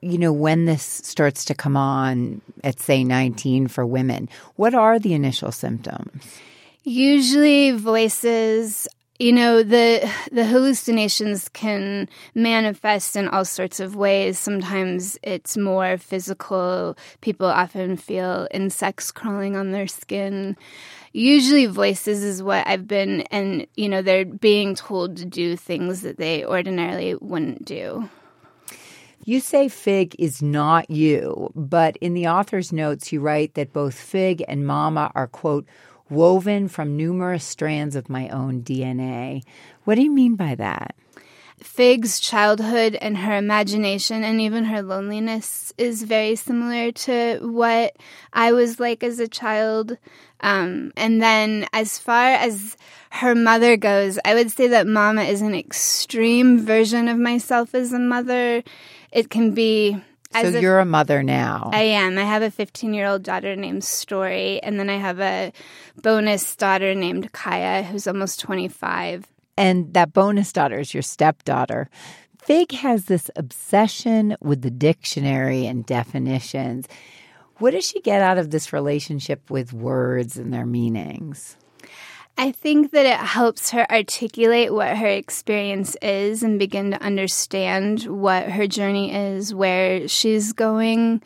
[0.06, 5.00] you know, when this starts to come on at, say, 19 for women, what are
[5.00, 6.40] the initial symptoms?
[6.84, 8.88] Usually voices,
[9.18, 14.38] you know, the the hallucinations can manifest in all sorts of ways.
[14.38, 16.96] Sometimes it's more physical.
[17.22, 20.56] People often feel insects crawling on their skin.
[21.14, 26.02] Usually voices is what I've been and you know, they're being told to do things
[26.02, 28.08] that they ordinarily wouldn't do.
[29.24, 33.96] You say Fig is not you, but in the author's notes, you write that both
[33.96, 35.66] Fig and Mama are, quote,
[36.10, 39.44] woven from numerous strands of my own DNA.
[39.84, 40.96] What do you mean by that?
[41.60, 47.96] Fig's childhood and her imagination and even her loneliness is very similar to what
[48.34, 49.98] I was like as a child.
[50.42, 52.76] Um, and then, as far as
[53.10, 57.94] her mother goes, I would say that Mama is an extreme version of myself as
[57.94, 58.62] a mother
[59.16, 59.98] it can be
[60.34, 61.70] so you're a mother now.
[61.74, 62.18] I am.
[62.18, 65.54] I have a 15 year old daughter named Story, and then I have a
[66.02, 69.26] bonus daughter named Kaya, who's almost 25.
[69.58, 71.90] And that bonus daughter is your stepdaughter.
[72.38, 76.88] Fig has this obsession with the dictionary and definitions.
[77.60, 81.56] What does she get out of this relationship with words and their meanings?
[82.38, 88.04] I think that it helps her articulate what her experience is and begin to understand
[88.04, 91.22] what her journey is, where she's going.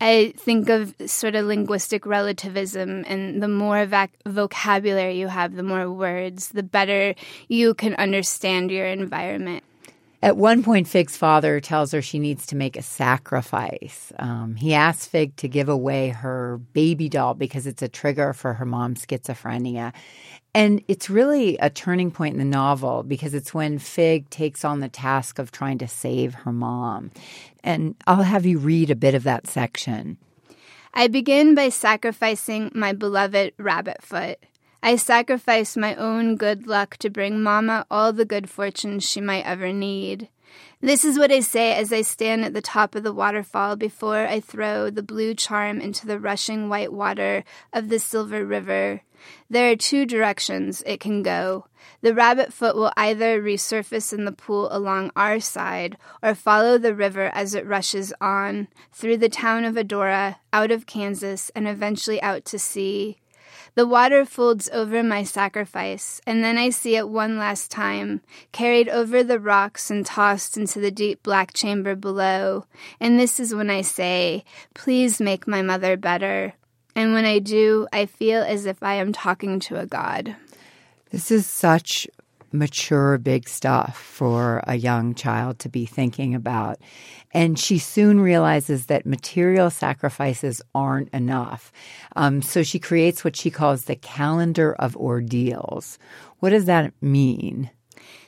[0.00, 5.62] I think of sort of linguistic relativism, and the more vac- vocabulary you have, the
[5.62, 7.14] more words, the better
[7.48, 9.64] you can understand your environment.
[10.20, 14.12] At one point, Fig's father tells her she needs to make a sacrifice.
[14.18, 18.54] Um, he asks Fig to give away her baby doll because it's a trigger for
[18.54, 19.92] her mom's schizophrenia.
[20.54, 24.80] And it's really a turning point in the novel because it's when Fig takes on
[24.80, 27.10] the task of trying to save her mom.
[27.62, 30.16] And I'll have you read a bit of that section.
[30.94, 34.38] I begin by sacrificing my beloved rabbit foot.
[34.82, 39.44] I sacrifice my own good luck to bring Mama all the good fortune she might
[39.44, 40.28] ever need.
[40.80, 44.26] This is what I say as I stand at the top of the waterfall before
[44.26, 49.02] I throw the blue charm into the rushing white water of the Silver River.
[49.50, 51.66] There are two directions it can go.
[52.00, 56.94] The rabbit foot will either resurface in the pool along our side or follow the
[56.94, 62.22] river as it rushes on through the town of Adora, out of Kansas, and eventually
[62.22, 63.18] out to sea.
[63.74, 68.88] The water folds over my sacrifice, and then I see it one last time, carried
[68.88, 72.64] over the rocks and tossed into the deep black chamber below.
[72.98, 76.54] And this is when I say, Please make my mother better.
[76.98, 80.34] And when I do, I feel as if I am talking to a god.
[81.12, 82.08] This is such
[82.50, 86.78] mature, big stuff for a young child to be thinking about.
[87.30, 91.70] And she soon realizes that material sacrifices aren't enough.
[92.16, 96.00] Um, so she creates what she calls the calendar of ordeals.
[96.40, 97.70] What does that mean?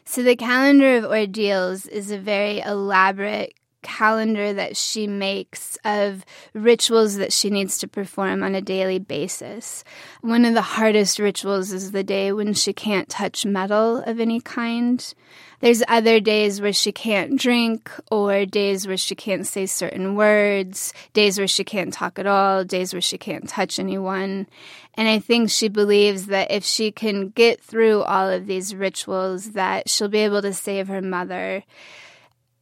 [0.04, 7.16] So, the calendar of ordeals is a very elaborate calendar that she makes of rituals
[7.16, 9.85] that she needs to perform on a daily basis.
[10.21, 14.40] One of the hardest rituals is the day when she can't touch metal of any
[14.40, 15.14] kind.
[15.61, 20.95] There's other days where she can't drink, or days where she can't say certain words,
[21.12, 24.47] days where she can't talk at all, days where she can't touch anyone.
[24.95, 29.53] And I think she believes that if she can get through all of these rituals,
[29.53, 31.62] that she'll be able to save her mother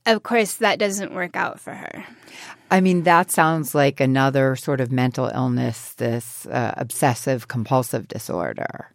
[0.09, 2.05] of course, that doesn't work out for her.
[2.71, 8.90] I mean, that sounds like another sort of mental illness, this uh, obsessive compulsive disorder.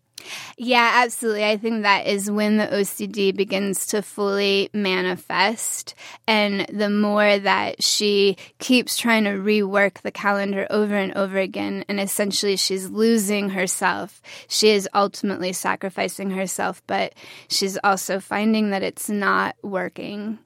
[0.58, 1.46] Yeah, absolutely.
[1.46, 5.96] I think that is when the OCD begins to fully manifest.
[6.28, 11.86] And the more that she keeps trying to rework the calendar over and over again,
[11.88, 17.14] and essentially she's losing herself, she is ultimately sacrificing herself, but
[17.48, 20.40] she's also finding that it's not working.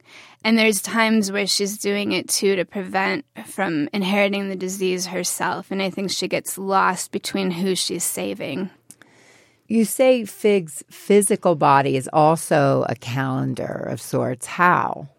[0.43, 5.71] And there's times where she's doing it too to prevent from inheriting the disease herself.
[5.71, 8.69] And I think she gets lost between who she's saving.
[9.69, 14.45] You say Fig's physical body is also a calendar of sorts.
[14.45, 15.09] How?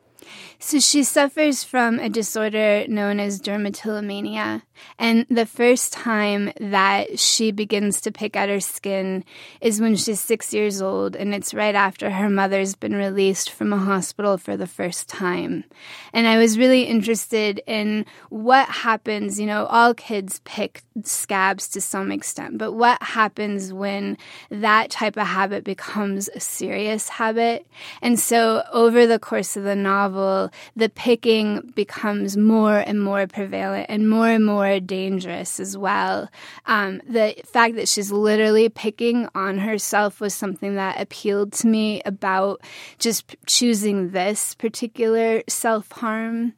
[0.61, 4.63] So she suffers from a disorder known as dermatillomania.
[4.99, 9.25] And the first time that she begins to pick at her skin
[9.61, 13.73] is when she's six years old, and it's right after her mother's been released from
[13.73, 15.65] a hospital for the first time.
[16.13, 19.39] And I was really interested in what happens.
[19.39, 24.17] You know, all kids pick scabs to some extent, but what happens when
[24.51, 27.67] that type of habit becomes a serious habit?
[28.03, 33.87] And so over the course of the novel, the picking becomes more and more prevalent
[33.89, 36.29] and more and more dangerous as well.
[36.67, 42.03] Um, the fact that she's literally picking on herself was something that appealed to me
[42.05, 42.61] about
[42.99, 46.55] just choosing this particular self harm.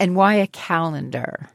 [0.00, 1.50] And why a calendar?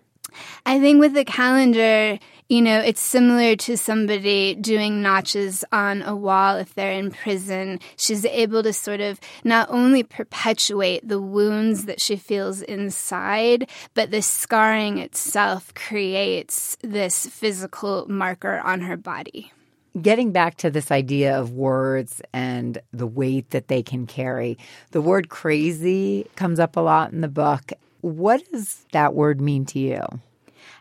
[0.65, 2.19] I think with the calendar,
[2.53, 7.79] you know, it's similar to somebody doing notches on a wall if they're in prison.
[7.95, 14.11] She's able to sort of not only perpetuate the wounds that she feels inside, but
[14.11, 19.51] the scarring itself creates this physical marker on her body.
[19.99, 24.59] Getting back to this idea of words and the weight that they can carry,
[24.91, 27.71] the word crazy comes up a lot in the book.
[28.01, 30.05] What does that word mean to you?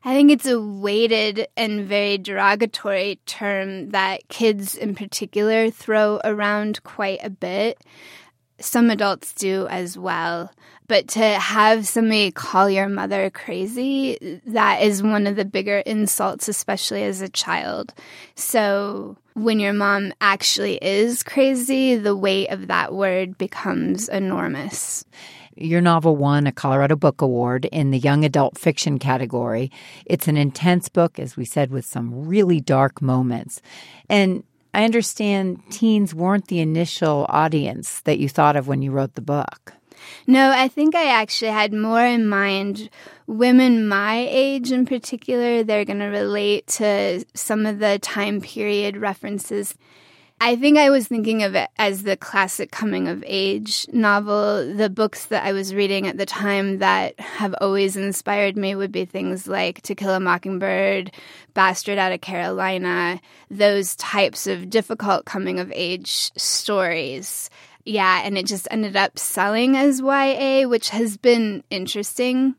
[0.04, 6.82] I think it's a weighted and very derogatory term that kids in particular throw around
[6.82, 7.80] quite a bit.
[8.58, 10.52] Some adults do as well.
[10.88, 16.48] But to have somebody call your mother crazy, that is one of the bigger insults,
[16.48, 17.94] especially as a child.
[18.34, 25.04] So when your mom actually is crazy, the weight of that word becomes enormous.
[25.56, 29.70] Your novel won a Colorado Book Award in the young adult fiction category.
[30.06, 33.60] It's an intense book, as we said, with some really dark moments.
[34.08, 39.14] And I understand teens weren't the initial audience that you thought of when you wrote
[39.14, 39.74] the book.
[40.26, 42.88] No, I think I actually had more in mind
[43.26, 45.62] women my age in particular.
[45.62, 49.74] They're going to relate to some of the time period references.
[50.44, 54.74] I think I was thinking of it as the classic coming of age novel.
[54.74, 58.90] The books that I was reading at the time that have always inspired me would
[58.90, 61.12] be things like To Kill a Mockingbird,
[61.54, 63.20] Bastard Out of Carolina,
[63.52, 67.48] those types of difficult coming of age stories.
[67.84, 72.56] Yeah, and it just ended up selling as YA, which has been interesting.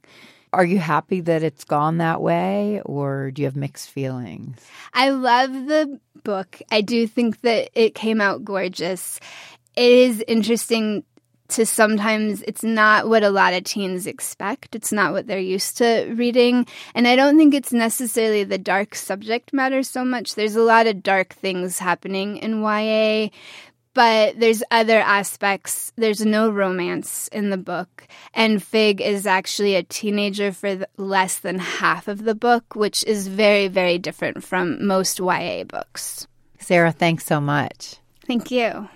[0.53, 4.65] Are you happy that it's gone that way, or do you have mixed feelings?
[4.93, 6.61] I love the book.
[6.71, 9.19] I do think that it came out gorgeous.
[9.75, 11.03] It is interesting
[11.49, 14.75] to sometimes it's not what a lot of teens expect.
[14.75, 16.65] It's not what they're used to reading.
[16.95, 20.35] And I don't think it's necessarily the dark subject matter so much.
[20.35, 23.29] There's a lot of dark things happening in YA,
[23.93, 25.91] but there's other aspects.
[25.95, 28.07] There's no romance in the book.
[28.33, 33.27] And Fig is actually a teenager for less than half of the book, which is
[33.27, 36.27] very, very different from most YA books.
[36.59, 37.97] Sarah, thanks so much.
[38.25, 38.89] Thank you.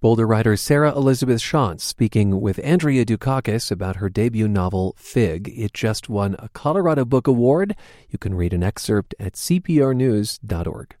[0.00, 5.52] Boulder writer Sarah Elizabeth Schantz speaking with Andrea Dukakis about her debut novel, Fig.
[5.54, 7.76] It just won a Colorado Book Award.
[8.08, 10.96] You can read an excerpt at cprnews.org.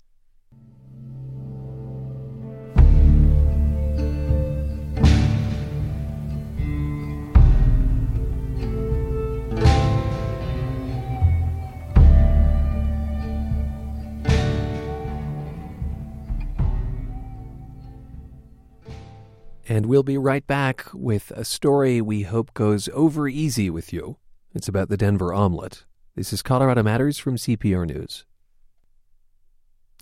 [19.70, 24.16] And we'll be right back with a story we hope goes over easy with you.
[24.52, 25.84] It's about the Denver omelet.
[26.16, 28.24] This is Colorado Matters from CPR News.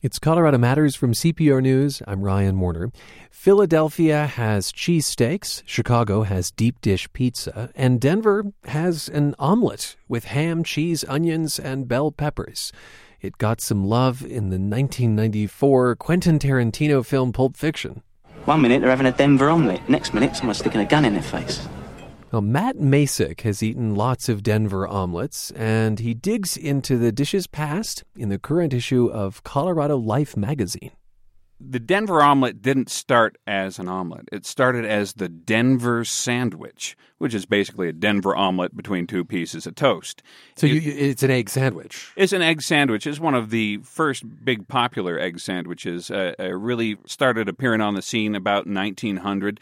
[0.03, 2.01] It's Colorado Matters from CPR News.
[2.07, 2.91] I'm Ryan Warner.
[3.31, 10.65] Philadelphia has cheesesteaks, Chicago has deep dish pizza, and Denver has an omelet with ham,
[10.65, 12.73] cheese, onions, and bell peppers.
[13.21, 18.03] It got some love in the 1994 Quentin Tarantino film Pulp Fiction.
[18.49, 21.23] One minute they're having a Denver omelette, next minute someone's sticking a gun in their
[21.23, 21.69] face.
[22.33, 27.47] Well, Matt Masich has eaten lots of Denver omelets, and he digs into the dishes
[27.47, 30.93] past in the current issue of Colorado Life magazine
[31.61, 34.29] the Denver omelet didn't start as an omelet.
[34.31, 39.67] It started as the Denver sandwich, which is basically a Denver omelet between two pieces
[39.67, 40.23] of toast.
[40.57, 42.13] So it, you, it's an egg sandwich.
[42.17, 43.07] It's an egg sandwich.
[43.07, 46.11] It's one of the first big popular egg sandwiches.
[46.11, 49.61] Uh, uh, really started appearing on the scene about 1900.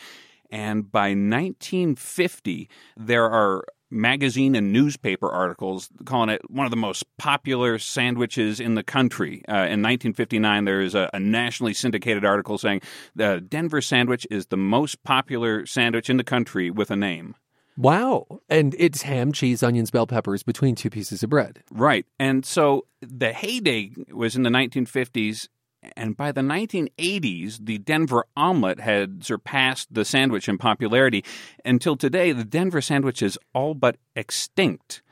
[0.50, 7.04] And by 1950, there are magazine and newspaper articles calling it one of the most
[7.18, 9.42] popular sandwiches in the country.
[9.48, 12.80] Uh, in 1959, there is a, a, nationally syndicated article saying
[13.14, 17.34] the Denver sandwich is the most popular sandwich in the country with a name.
[17.76, 18.26] Wow.
[18.48, 21.62] And it's ham, cheese, onions, bell peppers between two pieces of bread.
[21.70, 22.06] Right.
[22.18, 25.48] And so the heyday was in the 1950s
[25.96, 31.24] and by the 1980s, the Denver omelet had surpassed the sandwich in popularity.
[31.64, 35.02] Until today, the Denver sandwich is all but extinct.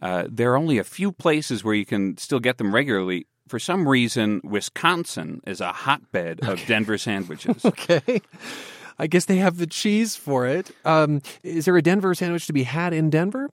[0.00, 3.26] Uh, there are only a few places where you can still get them regularly.
[3.48, 6.66] For some reason, Wisconsin is a hotbed of okay.
[6.66, 7.64] Denver sandwiches.
[7.64, 8.20] okay.
[8.98, 10.70] I guess they have the cheese for it.
[10.84, 13.50] Um, is there a Denver sandwich to be had in Denver?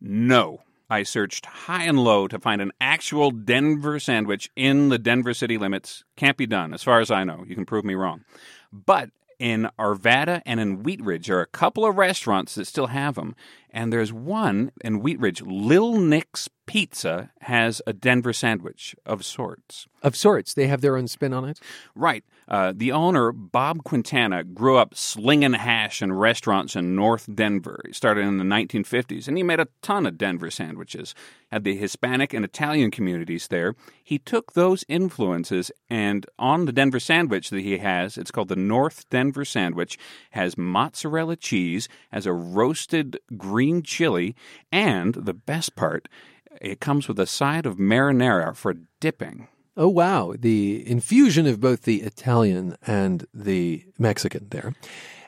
[0.00, 0.60] No.
[0.88, 5.58] I searched high and low to find an actual Denver sandwich in the Denver city
[5.58, 6.04] limits.
[6.16, 7.44] Can't be done, as far as I know.
[7.46, 8.24] You can prove me wrong.
[8.72, 12.86] But in Arvada and in Wheat Ridge, there are a couple of restaurants that still
[12.88, 13.34] have them.
[13.70, 19.86] And there's one in Wheat Ridge, Lil Nick's Pizza has a Denver sandwich of sorts.
[20.02, 20.54] Of sorts.
[20.54, 21.60] They have their own spin on it?
[21.94, 22.24] Right.
[22.48, 27.80] Uh, the owner, Bob Quintana, grew up slinging hash in restaurants in North Denver.
[27.86, 31.14] He started in the 1950s, and he made a ton of Denver sandwiches.
[31.50, 33.74] Had the Hispanic and Italian communities there.
[34.02, 38.56] He took those influences, and on the Denver sandwich that he has, it's called the
[38.56, 39.98] North Denver sandwich,
[40.30, 44.36] has mozzarella cheese, has a roasted green chili,
[44.70, 46.08] and the best part,
[46.60, 49.48] it comes with a side of marinara for dipping.
[49.76, 50.34] Oh, wow.
[50.38, 54.74] The infusion of both the Italian and the Mexican there.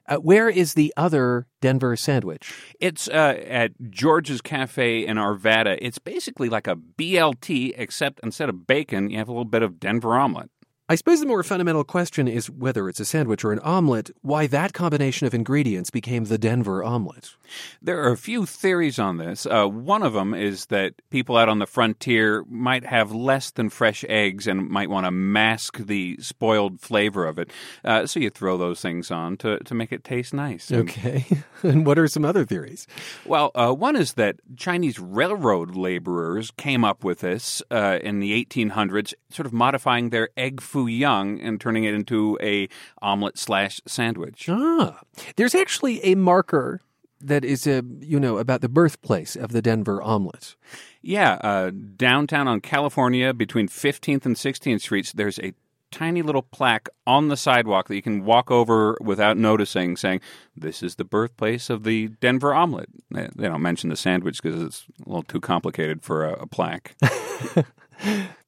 [0.07, 2.55] Uh, where is the other Denver sandwich?
[2.81, 5.77] It's uh, at George's Cafe in Arvada.
[5.83, 9.79] It's basically like a BLT, except instead of bacon, you have a little bit of
[9.79, 10.51] Denver omelet.
[10.91, 14.47] I suppose the more fundamental question is whether it's a sandwich or an omelet, why
[14.47, 17.35] that combination of ingredients became the Denver omelet.
[17.83, 19.45] There are a few theories on this.
[19.45, 23.69] Uh, one of them is that people out on the frontier might have less than
[23.69, 27.51] fresh eggs and might want to mask the spoiled flavor of it.
[27.85, 30.73] Uh, so you throw those things on to, to make it taste nice.
[30.73, 31.27] Okay.
[31.63, 32.87] and what are some other theories?
[33.27, 38.43] Well, uh, one is that Chinese railroad laborers came up with this uh, in the
[38.43, 42.69] 1800s, sort of modifying their egg foo young and turning it into a
[43.03, 44.49] omelet slash sandwich.
[44.49, 45.01] Ah,
[45.37, 46.81] there's actually a marker
[47.21, 50.55] that is a you know about the birthplace of the Denver omelet.
[51.03, 55.53] Yeah, uh, downtown on California, between 15th and 16th Streets, there's a
[55.91, 60.21] tiny little plaque on the sidewalk that you can walk over without noticing, saying,
[60.57, 64.63] "This is the birthplace of the Denver omelet." They, they don't mention the sandwich because
[64.63, 66.95] it's a little too complicated for a, a plaque.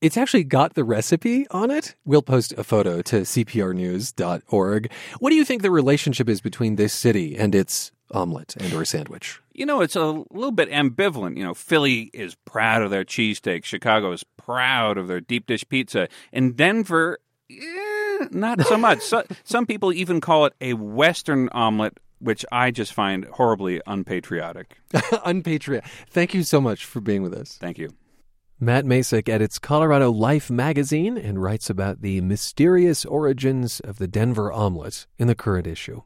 [0.01, 1.95] It's actually got the recipe on it.
[2.05, 4.93] We'll post a photo to cprnews.org.
[5.19, 8.85] What do you think the relationship is between this city and its omelet and or
[8.85, 9.41] sandwich?
[9.53, 11.37] You know, it's a little bit ambivalent.
[11.37, 13.65] You know, Philly is proud of their cheesesteak.
[13.65, 16.09] Chicago is proud of their deep dish pizza.
[16.33, 17.19] And Denver,
[17.51, 19.01] eh, not so much.
[19.03, 24.79] so, some people even call it a Western omelet, which I just find horribly unpatriotic.
[25.25, 25.91] Unpatriotic.
[26.09, 27.57] Thank you so much for being with us.
[27.61, 27.91] Thank you.
[28.63, 34.53] Matt Masich edits Colorado Life magazine and writes about the mysterious origins of the Denver
[34.53, 36.03] omelet in the current issue.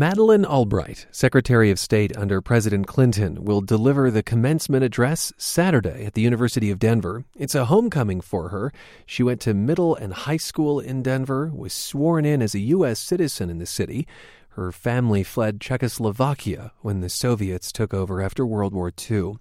[0.00, 6.14] Madeleine Albright, Secretary of State under President Clinton, will deliver the commencement address Saturday at
[6.14, 7.26] the University of Denver.
[7.36, 8.72] It's a homecoming for her.
[9.04, 12.98] She went to middle and high school in Denver, was sworn in as a U.S.
[12.98, 14.08] citizen in the city.
[14.54, 19.34] Her family fled Czechoslovakia when the Soviets took over after World War II.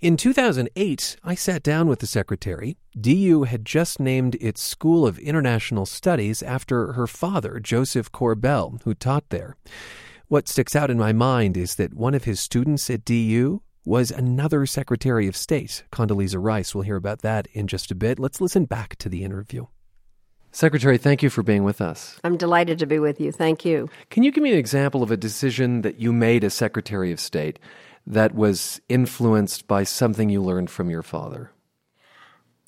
[0.00, 2.78] In 2008, I sat down with the secretary.
[2.98, 8.94] DU had just named its School of International Studies after her father, Josef Korbel, who
[8.94, 9.56] taught there.
[10.28, 14.10] What sticks out in my mind is that one of his students at DU was
[14.10, 16.74] another Secretary of State, Condoleezza Rice.
[16.74, 18.18] We'll hear about that in just a bit.
[18.18, 19.66] Let's listen back to the interview.
[20.56, 22.18] Secretary, thank you for being with us.
[22.24, 23.30] I'm delighted to be with you.
[23.30, 23.90] Thank you.
[24.08, 27.20] Can you give me an example of a decision that you made as Secretary of
[27.20, 27.58] State
[28.06, 31.50] that was influenced by something you learned from your father?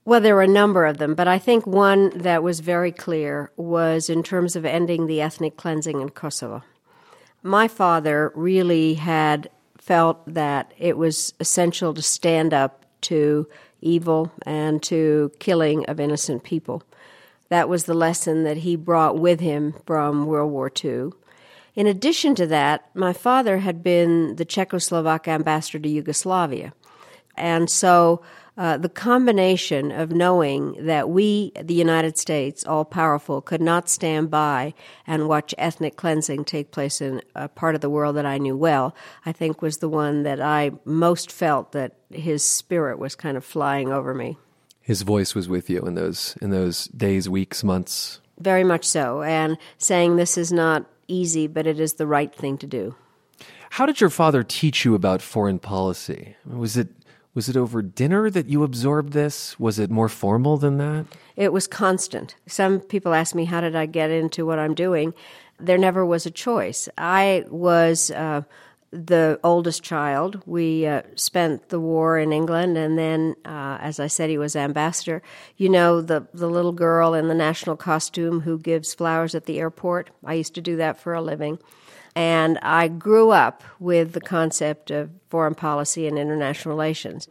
[0.04, 3.52] Well, there were a number of them, but I think one that was very clear
[3.56, 6.62] was in terms of ending the ethnic cleansing in Kosovo.
[7.42, 13.48] My father really had felt that it was essential to stand up to
[13.80, 16.82] evil and to killing of innocent people.
[17.48, 21.10] That was the lesson that he brought with him from World War II.
[21.74, 26.72] In addition to that, my father had been the Czechoslovak ambassador to Yugoslavia.
[27.36, 28.20] And so
[28.58, 34.28] uh, the combination of knowing that we, the United States, all powerful, could not stand
[34.28, 34.74] by
[35.06, 38.56] and watch ethnic cleansing take place in a part of the world that I knew
[38.56, 43.36] well, I think was the one that I most felt that his spirit was kind
[43.36, 44.36] of flying over me.
[44.88, 48.22] His voice was with you in those in those days, weeks, months.
[48.38, 52.56] Very much so, and saying this is not easy, but it is the right thing
[52.56, 52.94] to do.
[53.68, 56.36] How did your father teach you about foreign policy?
[56.46, 56.88] Was it
[57.34, 59.60] was it over dinner that you absorbed this?
[59.60, 61.04] Was it more formal than that?
[61.36, 62.34] It was constant.
[62.46, 65.12] Some people ask me, how did I get into what I'm doing?
[65.60, 66.88] There never was a choice.
[66.96, 68.40] I was uh,
[68.90, 70.42] the oldest child.
[70.46, 74.56] We uh, spent the war in England, and then, uh, as I said, he was
[74.56, 75.22] ambassador.
[75.56, 79.58] You know, the, the little girl in the national costume who gives flowers at the
[79.58, 80.10] airport?
[80.24, 81.58] I used to do that for a living.
[82.14, 87.28] And I grew up with the concept of foreign policy and international relations.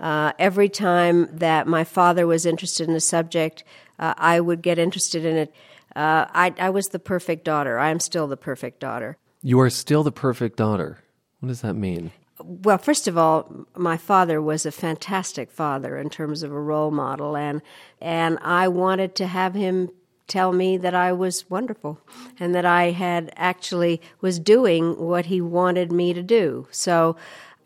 [0.00, 3.62] Uh, every time that my father was interested in a subject,
[3.98, 5.54] uh, I would get interested in it.
[5.94, 7.78] Uh, I, I was the perfect daughter.
[7.78, 9.18] I am still the perfect daughter.
[9.46, 11.00] You are still the perfect daughter.
[11.40, 12.12] What does that mean?
[12.42, 16.90] Well, first of all, my father was a fantastic father in terms of a role
[16.90, 17.60] model, and
[18.00, 19.90] and I wanted to have him
[20.28, 22.00] tell me that I was wonderful
[22.40, 26.66] and that I had actually was doing what he wanted me to do.
[26.70, 27.14] So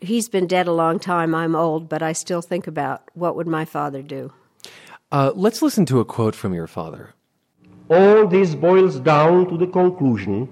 [0.01, 1.33] he's been dead a long time.
[1.33, 4.33] I'm old, but I still think about what would my father do.
[5.13, 7.13] Uh, let's listen to a quote from your father.
[7.87, 10.49] All this boils down to the conclusion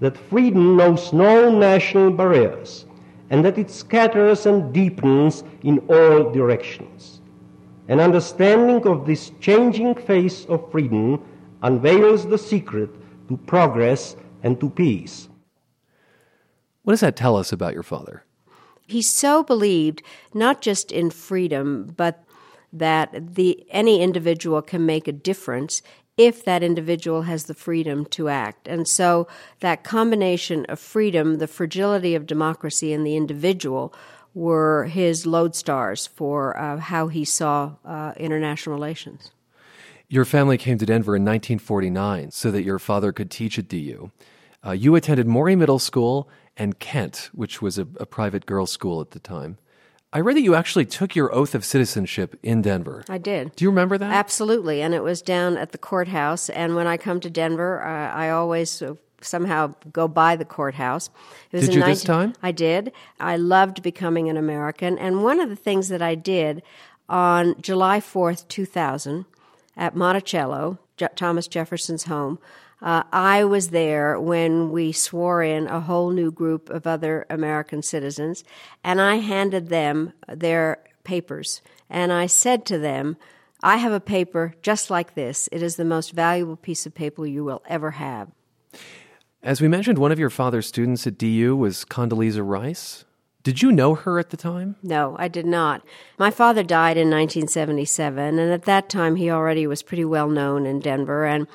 [0.00, 2.86] that freedom knows no national barriers
[3.30, 7.20] and that it scatters and deepens in all directions.
[7.88, 11.24] An understanding of this changing face of freedom
[11.62, 12.90] unveils the secret
[13.28, 15.28] to progress and to peace.
[16.82, 18.24] What does that tell us about your father?
[18.86, 22.22] He so believed not just in freedom, but
[22.72, 25.82] that the any individual can make a difference
[26.16, 28.66] if that individual has the freedom to act.
[28.66, 29.28] And so
[29.60, 33.92] that combination of freedom, the fragility of democracy, and the individual
[34.34, 39.30] were his lodestars for uh, how he saw uh, international relations.
[40.08, 44.10] Your family came to Denver in 1949 so that your father could teach at DU.
[44.64, 49.00] Uh, you attended Morey Middle School and Kent, which was a, a private girls' school
[49.00, 49.58] at the time.
[50.12, 53.04] I read that you actually took your oath of citizenship in Denver.
[53.08, 53.54] I did.
[53.56, 54.12] Do you remember that?
[54.12, 54.80] Absolutely.
[54.80, 56.48] And it was down at the courthouse.
[56.48, 58.82] And when I come to Denver, uh, I always
[59.20, 61.10] somehow go by the courthouse.
[61.50, 62.34] It was did you 19- this time?
[62.42, 62.92] I did.
[63.20, 64.98] I loved becoming an American.
[64.98, 66.62] And one of the things that I did
[67.08, 69.26] on July 4th, 2000,
[69.76, 72.38] at Monticello, J- Thomas Jefferson's home,
[72.82, 77.82] uh, I was there when we swore in a whole new group of other American
[77.82, 78.44] citizens,
[78.84, 81.62] and I handed them their papers.
[81.88, 83.16] And I said to them,
[83.62, 85.48] I have a paper just like this.
[85.50, 88.28] It is the most valuable piece of paper you will ever have.
[89.42, 93.04] As we mentioned, one of your father's students at DU was Condoleezza Rice.
[93.46, 94.74] Did you know her at the time?
[94.82, 95.84] No, I did not.
[96.18, 100.66] My father died in 1977, and at that time he already was pretty well known
[100.66, 101.46] in Denver, and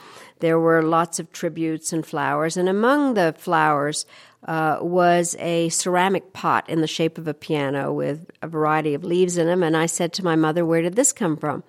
[0.41, 2.57] there were lots of tributes and flowers.
[2.57, 4.05] And among the flowers
[4.45, 9.03] uh, was a ceramic pot in the shape of a piano with a variety of
[9.03, 9.63] leaves in them.
[9.63, 11.63] And I said to my mother, Where did this come from?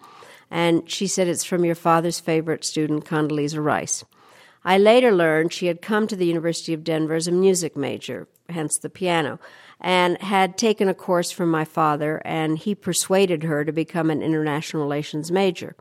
[0.50, 4.04] And she said, It's from your father's favorite student, Condoleezza Rice.
[4.64, 8.28] I later learned she had come to the University of Denver as a music major,
[8.48, 9.38] hence the piano
[9.82, 14.22] and had taken a course from my father, and he persuaded her to become an
[14.22, 15.74] international relations major.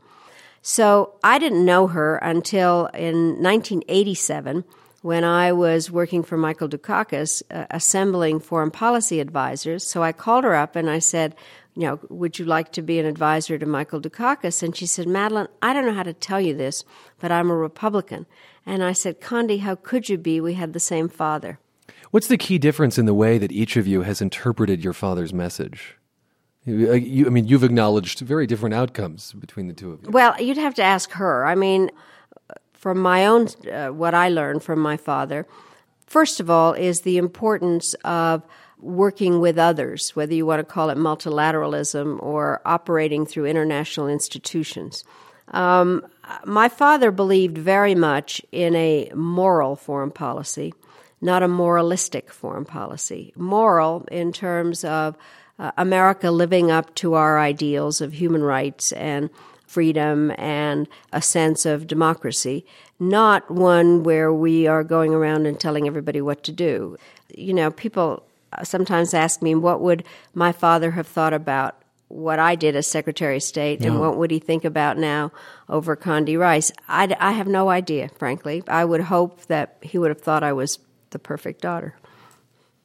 [0.62, 4.64] So I didn't know her until in 1987
[5.02, 9.84] when I was working for Michael Dukakis, uh, assembling foreign policy advisors.
[9.84, 11.34] So I called her up and I said,
[11.74, 14.62] you know, would you like to be an advisor to Michael Dukakis?
[14.62, 16.84] And she said, Madeleine, I don't know how to tell you this,
[17.18, 18.26] but I'm a Republican.
[18.64, 20.40] And I said, Condi, how could you be?
[20.40, 21.58] We had the same father.
[22.12, 25.32] What's the key difference in the way that each of you has interpreted your father's
[25.32, 25.96] message?
[26.64, 30.10] You, I mean, you've acknowledged very different outcomes between the two of you.
[30.10, 31.44] Well, you'd have to ask her.
[31.44, 31.90] I mean,
[32.72, 35.46] from my own, uh, what I learned from my father,
[36.06, 38.46] first of all, is the importance of
[38.78, 45.04] working with others, whether you want to call it multilateralism or operating through international institutions.
[45.48, 46.06] Um,
[46.44, 50.72] my father believed very much in a moral foreign policy
[51.22, 53.32] not a moralistic foreign policy.
[53.36, 55.16] Moral in terms of
[55.58, 59.30] uh, America living up to our ideals of human rights and
[59.66, 62.66] freedom and a sense of democracy,
[63.00, 66.96] not one where we are going around and telling everybody what to do.
[67.34, 68.22] You know, people
[68.62, 73.36] sometimes ask me, what would my father have thought about what I did as Secretary
[73.36, 75.32] of State, and what would he think about now
[75.70, 76.70] over Condi Rice?
[76.86, 78.62] I, I have no idea, frankly.
[78.68, 80.78] I would hope that he would have thought I was
[81.08, 81.96] the perfect daughter.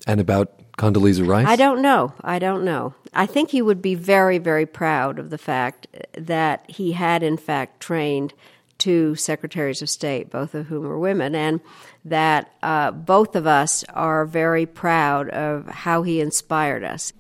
[0.06, 1.48] And about Condoleezza Rice?
[1.48, 2.14] I don't know.
[2.22, 2.94] I don't know.
[3.14, 7.38] I think he would be very, very proud of the fact that he had, in
[7.38, 8.34] fact, trained
[8.78, 11.62] two secretaries of state, both of whom were women, and
[12.06, 17.12] that uh, both of us are very proud of how he inspired us.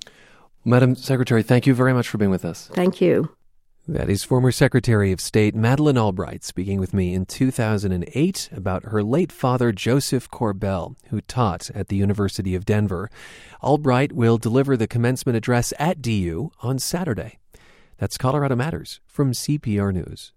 [0.63, 2.69] Madam Secretary, thank you very much for being with us.
[2.73, 3.31] Thank you.
[3.89, 9.01] That is former Secretary of State Madeleine Albright speaking with me in 2008 about her
[9.01, 13.09] late father, Josef Korbel, who taught at the University of Denver.
[13.63, 17.39] Albright will deliver the commencement address at DU on Saturday.
[17.97, 20.33] That's Colorado Matters from CPR News.